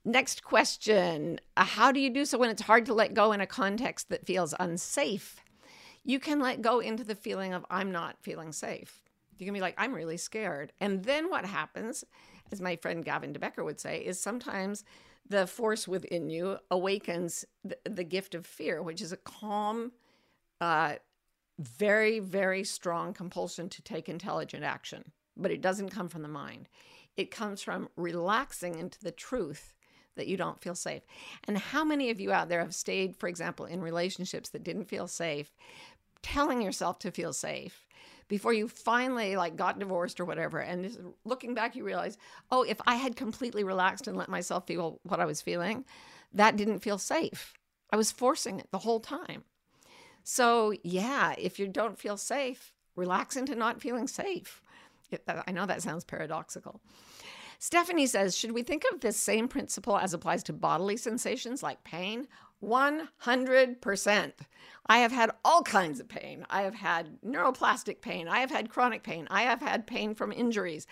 next 0.05 0.43
question. 0.43 1.39
Uh, 1.57 1.65
how 1.65 1.93
do 1.93 2.01
you 2.01 2.11
do 2.11 2.25
so 2.25 2.39
when 2.39 2.51
it's 2.51 2.63
hard 2.63 2.87
to 2.87 2.95
let 2.95 3.15
go 3.15 3.33
in 3.33 3.41
a 3.41 3.47
context 3.47 4.09
that 4.09 4.27
feels 4.27 4.55
unsafe? 4.59 5.37
You 6.05 6.19
can 6.19 6.41
let 6.41 6.63
go 6.63 6.81
into 6.81 7.05
the 7.05 7.15
feeling 7.15 7.53
of 7.53 7.65
I'm 7.71 7.93
not 7.93 8.17
feeling 8.23 8.53
safe. 8.53 9.03
You 9.39 9.47
can 9.47 9.55
be 9.55 9.61
like, 9.61 9.75
I'm 9.79 9.95
really 9.95 10.17
scared. 10.17 10.73
And 10.81 11.05
then 11.05 11.31
what 11.31 11.45
happens, 11.45 12.05
as 12.51 12.61
my 12.61 12.77
friend 12.77 13.05
Gavin 13.05 13.33
de 13.33 13.39
Becker 13.39 13.65
would 13.65 13.81
say, 13.81 13.99
is 13.99 14.21
sometimes 14.21 14.85
the 15.29 15.47
force 15.47 15.89
within 15.89 16.29
you 16.29 16.59
awakens 16.71 17.45
the, 17.65 17.79
the 17.85 18.05
gift 18.05 18.35
of 18.35 18.47
fear, 18.47 18.83
which 18.83 19.01
is 19.01 19.13
a 19.13 19.17
calm, 19.17 19.93
uh, 20.61 20.95
very, 21.59 22.19
very 22.19 22.65
strong 22.65 23.13
compulsion 23.13 23.69
to 23.69 23.83
take 23.83 24.09
intelligent 24.09 24.65
action. 24.65 25.13
But 25.37 25.51
it 25.51 25.61
doesn't 25.61 25.91
come 25.91 26.09
from 26.09 26.23
the 26.23 26.29
mind, 26.29 26.69
it 27.17 27.31
comes 27.31 27.63
from 27.63 27.89
relaxing 27.97 28.79
into 28.79 29.01
the 29.01 29.13
truth 29.13 29.75
that 30.17 30.27
you 30.27 30.37
don't 30.37 30.61
feel 30.61 30.75
safe. 30.75 31.03
And 31.45 31.57
how 31.57 31.85
many 31.85 32.11
of 32.11 32.21
you 32.21 32.33
out 32.33 32.49
there 32.49 32.61
have 32.61 32.75
stayed, 32.75 33.17
for 33.17 33.29
example, 33.29 33.65
in 33.65 33.81
relationships 33.81 34.51
that 34.51 34.65
didn't 34.65 34.89
feel 34.89 35.09
safe, 35.09 35.53
telling 36.23 36.61
yourself 36.61 36.99
to 37.01 37.11
feel 37.11 37.33
safe? 37.33 37.87
Before 38.29 38.53
you 38.53 38.69
finally 38.69 39.37
like 39.37 39.57
got 39.57 39.79
divorced 39.79 40.21
or 40.21 40.25
whatever. 40.25 40.59
And 40.59 41.15
looking 41.25 41.55
back 41.55 41.77
you 41.77 41.85
realize 41.85 42.17
oh 42.51 42.63
if 42.63 42.81
i 42.87 42.95
had 42.95 43.17
completely 43.17 43.65
relaxed 43.65 44.07
and 44.07 44.17
let 44.17 44.29
myself 44.29 44.67
feel 44.67 45.01
what 45.05 45.21
i 45.21 45.25
was 45.25 45.41
feeling 45.41 45.85
that 46.33 46.57
didn't 46.57 46.81
feel 46.81 46.99
safe. 46.99 47.55
I 47.91 47.97
was 47.97 48.11
forcing 48.11 48.59
it 48.59 48.69
the 48.71 48.79
whole 48.79 49.01
time. 49.01 49.45
So 50.25 50.75
yeah 50.83 51.35
if 51.39 51.59
you 51.59 51.69
don't 51.69 51.99
feel 51.99 52.17
safe 52.17 52.73
relax 52.97 53.37
into 53.37 53.55
not 53.55 53.81
feeling 53.81 54.07
safe. 54.07 54.63
I 55.47 55.53
know 55.53 55.67
that 55.67 55.83
sounds 55.83 56.05
paradoxical. 56.05 56.81
Stephanie 57.59 58.07
says 58.07 58.37
should 58.37 58.53
we 58.53 58.63
think 58.63 58.85
of 58.93 59.01
this 59.01 59.17
same 59.17 59.47
principle 59.47 59.97
as 59.97 60.15
applies 60.15 60.43
to 60.45 60.53
bodily 60.53 60.97
sensations 60.97 61.63
like 61.63 61.85
pain 61.85 62.27
100%. 62.63 64.33
I 64.87 64.99
have 64.99 65.13
had 65.13 65.31
all 65.45 65.63
kinds 65.63 66.01
of 66.01 66.09
pain. 66.09 66.45
I 66.51 66.63
have 66.63 66.75
had 66.75 67.21
neuroplastic 67.25 68.01
pain. 68.01 68.29
I 68.29 68.41
have 68.41 68.51
had 68.51 68.71
chronic 68.71 69.03
pain. 69.03 69.27
I 69.31 69.43
have 69.43 69.61
had 69.61 69.87
pain 69.87 70.15
from 70.15 70.33
injuries. 70.33 70.87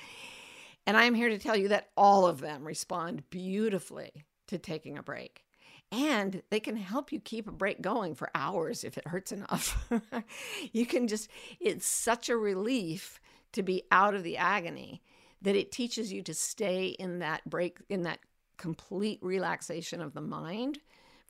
And 0.86 0.96
I'm 0.96 1.14
here 1.14 1.28
to 1.28 1.38
tell 1.38 1.56
you 1.56 1.68
that 1.68 1.90
all 1.96 2.26
of 2.26 2.40
them 2.40 2.64
respond 2.64 3.28
beautifully 3.30 4.24
to 4.48 4.58
taking 4.58 4.96
a 4.96 5.02
break. 5.02 5.44
And 5.92 6.42
they 6.50 6.60
can 6.60 6.76
help 6.76 7.10
you 7.12 7.18
keep 7.20 7.48
a 7.48 7.52
break 7.52 7.82
going 7.82 8.14
for 8.14 8.30
hours 8.34 8.84
if 8.84 8.96
it 8.96 9.08
hurts 9.08 9.32
enough. 9.32 9.90
you 10.72 10.86
can 10.86 11.08
just, 11.08 11.28
it's 11.58 11.86
such 11.86 12.28
a 12.28 12.36
relief 12.36 13.20
to 13.52 13.62
be 13.62 13.82
out 13.90 14.14
of 14.14 14.22
the 14.22 14.36
agony 14.36 15.02
that 15.42 15.56
it 15.56 15.72
teaches 15.72 16.12
you 16.12 16.22
to 16.22 16.34
stay 16.34 16.88
in 16.88 17.18
that 17.18 17.48
break, 17.48 17.78
in 17.88 18.02
that 18.04 18.20
complete 18.56 19.18
relaxation 19.22 20.00
of 20.00 20.12
the 20.14 20.20
mind 20.20 20.78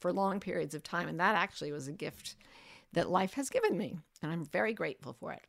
for 0.00 0.12
long 0.12 0.40
periods 0.40 0.74
of 0.74 0.82
time. 0.82 1.08
And 1.08 1.20
that 1.20 1.36
actually 1.36 1.72
was 1.72 1.88
a 1.88 1.92
gift 1.92 2.36
that 2.92 3.10
life 3.10 3.34
has 3.34 3.50
given 3.50 3.76
me. 3.76 3.98
And 4.22 4.32
I'm 4.32 4.44
very 4.44 4.74
grateful 4.74 5.12
for 5.12 5.32
it. 5.32 5.42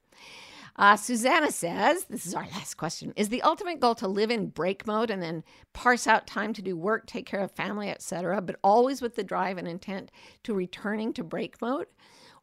Uh, 0.75 0.95
Susanna 0.95 1.51
says, 1.51 2.05
this 2.05 2.25
is 2.25 2.33
our 2.33 2.47
last 2.53 2.75
question 2.75 3.13
Is 3.15 3.29
the 3.29 3.41
ultimate 3.41 3.79
goal 3.79 3.95
to 3.95 4.07
live 4.07 4.31
in 4.31 4.47
break 4.47 4.87
mode 4.87 5.09
and 5.09 5.21
then 5.21 5.43
parse 5.73 6.07
out 6.07 6.27
time 6.27 6.53
to 6.53 6.61
do 6.61 6.77
work, 6.77 7.07
take 7.07 7.25
care 7.25 7.41
of 7.41 7.51
family, 7.51 7.89
etc., 7.89 8.41
but 8.41 8.57
always 8.63 9.01
with 9.01 9.15
the 9.15 9.23
drive 9.23 9.57
and 9.57 9.67
intent 9.67 10.11
to 10.43 10.53
returning 10.53 11.13
to 11.13 11.23
break 11.23 11.61
mode? 11.61 11.87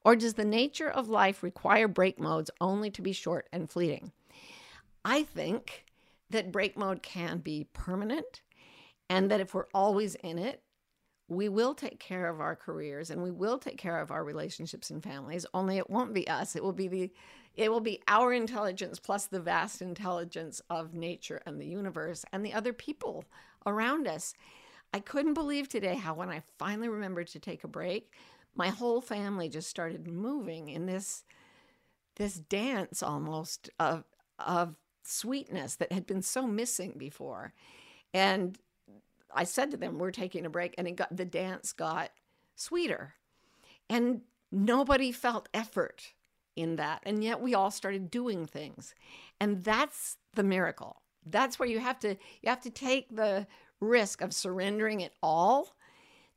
Or 0.04 0.14
does 0.14 0.34
the 0.34 0.44
nature 0.44 0.88
of 0.88 1.08
life 1.08 1.42
require 1.42 1.88
break 1.88 2.20
modes 2.20 2.50
only 2.60 2.90
to 2.90 3.02
be 3.02 3.12
short 3.12 3.48
and 3.52 3.70
fleeting? 3.70 4.12
I 5.04 5.22
think 5.22 5.86
that 6.30 6.52
break 6.52 6.76
mode 6.76 7.02
can 7.02 7.38
be 7.38 7.66
permanent 7.72 8.42
and 9.08 9.30
that 9.30 9.40
if 9.40 9.54
we're 9.54 9.66
always 9.72 10.14
in 10.16 10.38
it, 10.38 10.62
we 11.28 11.48
will 11.48 11.74
take 11.74 12.00
care 12.00 12.26
of 12.28 12.40
our 12.40 12.56
careers 12.56 13.10
and 13.10 13.22
we 13.22 13.30
will 13.30 13.58
take 13.58 13.78
care 13.78 14.00
of 14.00 14.10
our 14.10 14.24
relationships 14.24 14.90
and 14.90 15.02
families 15.02 15.44
only 15.54 15.76
it 15.76 15.90
won't 15.90 16.14
be 16.14 16.26
us. 16.28 16.56
It 16.56 16.62
will 16.64 16.72
be 16.72 16.88
the 16.88 17.10
it 17.54 17.70
will 17.70 17.80
be 17.80 18.00
our 18.06 18.32
intelligence 18.32 18.98
plus 19.00 19.26
the 19.26 19.40
vast 19.40 19.82
intelligence 19.82 20.62
of 20.70 20.94
nature 20.94 21.42
and 21.44 21.60
the 21.60 21.66
universe 21.66 22.24
and 22.32 22.44
the 22.44 22.54
other 22.54 22.72
people 22.72 23.24
around 23.66 24.06
us. 24.06 24.32
I 24.94 25.00
couldn't 25.00 25.34
believe 25.34 25.68
today 25.68 25.96
how 25.96 26.14
when 26.14 26.30
i 26.30 26.42
finally 26.58 26.88
remembered 26.88 27.26
to 27.28 27.38
take 27.38 27.62
a 27.64 27.68
break 27.68 28.10
my 28.58 28.68
whole 28.68 29.00
family 29.00 29.48
just 29.48 29.70
started 29.70 30.06
moving 30.08 30.68
in 30.68 30.86
this 30.86 31.24
this 32.16 32.34
dance 32.34 33.02
almost 33.02 33.70
of 33.78 34.04
of 34.38 34.74
sweetness 35.04 35.76
that 35.76 35.92
had 35.92 36.06
been 36.06 36.22
so 36.22 36.46
missing 36.46 36.94
before. 36.98 37.54
And 38.12 38.58
I 39.32 39.44
said 39.44 39.70
to 39.70 39.76
them, 39.76 39.98
"We're 39.98 40.10
taking 40.10 40.46
a 40.46 40.50
break," 40.50 40.74
and 40.78 40.86
it 40.88 40.96
got 40.96 41.16
the 41.16 41.24
dance 41.24 41.72
got 41.72 42.10
sweeter, 42.54 43.14
and 43.88 44.22
nobody 44.50 45.12
felt 45.12 45.48
effort 45.54 46.14
in 46.56 46.76
that, 46.76 47.02
and 47.04 47.22
yet 47.22 47.40
we 47.40 47.54
all 47.54 47.70
started 47.70 48.10
doing 48.10 48.46
things, 48.46 48.94
and 49.40 49.62
that's 49.64 50.16
the 50.34 50.42
miracle. 50.42 51.02
That's 51.24 51.58
where 51.58 51.68
you 51.68 51.78
have 51.78 51.98
to 52.00 52.16
you 52.42 52.48
have 52.48 52.62
to 52.62 52.70
take 52.70 53.14
the 53.14 53.46
risk 53.80 54.20
of 54.22 54.34
surrendering 54.34 55.00
it 55.00 55.14
all 55.22 55.76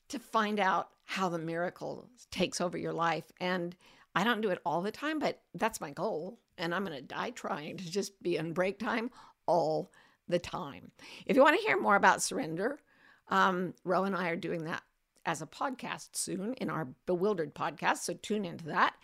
to 0.10 0.20
find 0.20 0.60
out 0.60 0.90
how 1.06 1.30
the 1.30 1.40
miracle 1.40 2.10
takes 2.30 2.62
over 2.62 2.78
your 2.78 2.94
life. 2.94 3.32
And 3.40 3.76
I 4.14 4.24
don't 4.24 4.42
do 4.42 4.50
it 4.50 4.60
all 4.66 4.82
the 4.82 4.92
time, 4.92 5.20
but 5.20 5.42
that's 5.56 5.82
my 5.82 5.92
goal. 5.92 6.40
And 6.58 6.76
I'm 6.76 6.86
going 6.86 6.98
to 6.98 7.02
die 7.02 7.32
trying 7.32 7.78
to 7.78 7.90
just 7.90 8.22
be 8.22 8.38
in 8.38 8.54
break 8.54 8.78
time 8.78 9.10
all 9.46 9.92
the 10.32 10.40
time. 10.40 10.92
If 11.26 11.36
you 11.36 11.44
want 11.44 11.60
to 11.60 11.66
hear 11.66 11.80
more 11.80 11.96
about 11.96 12.22
surrender, 12.22 12.80
um, 13.28 13.74
Ro 13.84 14.04
and 14.04 14.16
I 14.16 14.30
are 14.30 14.36
doing 14.36 14.66
that 14.66 14.82
as 15.26 15.42
a 15.42 15.46
podcast 15.46 16.10
soon 16.14 16.54
in 16.56 16.70
our 16.70 16.88
Bewildered 17.06 17.54
podcast. 17.54 17.98
So 17.98 18.14
tune 18.14 18.46
into 18.46 18.66
that. 18.66 18.96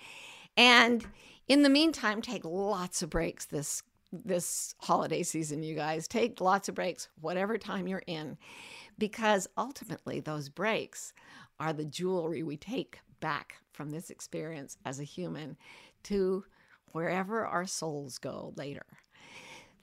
And 0.56 1.06
in 1.48 1.62
the 1.62 1.70
meantime, 1.70 2.22
take 2.22 2.44
lots 2.44 3.02
of 3.02 3.10
breaks 3.10 3.46
this 3.46 3.84
this 4.12 4.74
holiday 4.80 5.22
season, 5.22 5.64
you 5.64 5.76
guys. 5.76 6.08
Take 6.08 6.40
lots 6.40 6.70
of 6.70 6.76
breaks, 6.76 7.10
whatever 7.20 7.58
time 7.58 7.88
you're 7.88 8.04
in, 8.08 8.38
because 8.98 9.48
ultimately 9.58 10.22
those 10.22 10.48
breaks 10.48 11.14
are 11.60 11.74
the 11.74 11.86
jewelry 11.86 12.42
we 12.42 12.56
take 12.56 13.00
back 13.20 13.56
from 13.74 13.90
this 13.92 14.10
experience 14.10 14.78
as 14.86 15.00
a 15.00 15.04
human 15.04 15.58
to 16.04 16.46
wherever 16.94 17.46
our 17.46 17.68
souls 17.68 18.18
go 18.18 18.54
later. 18.56 18.86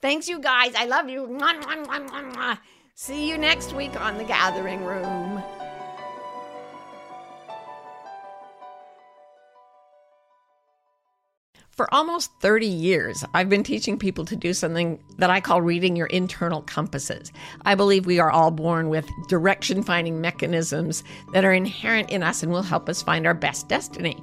Thanks, 0.05 0.29
you 0.29 0.39
guys. 0.39 0.75
I 0.75 0.85
love 0.85 1.09
you. 1.09 1.41
See 2.95 3.27
you 3.27 3.39
next 3.39 3.73
week 3.73 3.99
on 3.99 4.19
The 4.19 4.25
Gathering 4.25 4.85
Room. 4.85 5.43
For 11.71 11.93
almost 11.93 12.31
30 12.43 12.67
years, 12.67 13.25
I've 13.33 13.49
been 13.49 13.63
teaching 13.63 13.99
people 13.99 14.27
to 14.27 14.37
do 14.37 14.53
something 14.53 15.03
that 15.17 15.31
I 15.31 15.41
call 15.41 15.63
reading 15.63 15.97
your 15.97 16.09
internal 16.09 16.61
compasses. 16.61 17.33
I 17.65 17.75
believe 17.75 18.05
we 18.05 18.21
are 18.21 18.31
all 18.31 18.51
born 18.51 18.91
with 18.91 19.09
direction 19.29 19.83
finding 19.83 20.21
mechanisms 20.21 21.03
that 21.33 21.47
are 21.47 21.53
inherent 21.55 22.11
in 22.11 22.23
us 22.23 22.43
and 22.43 22.53
will 22.53 22.63
help 22.63 22.91
us 22.91 23.03
find 23.03 23.27
our 23.27 23.33
best 23.33 23.69
destiny. 23.69 24.23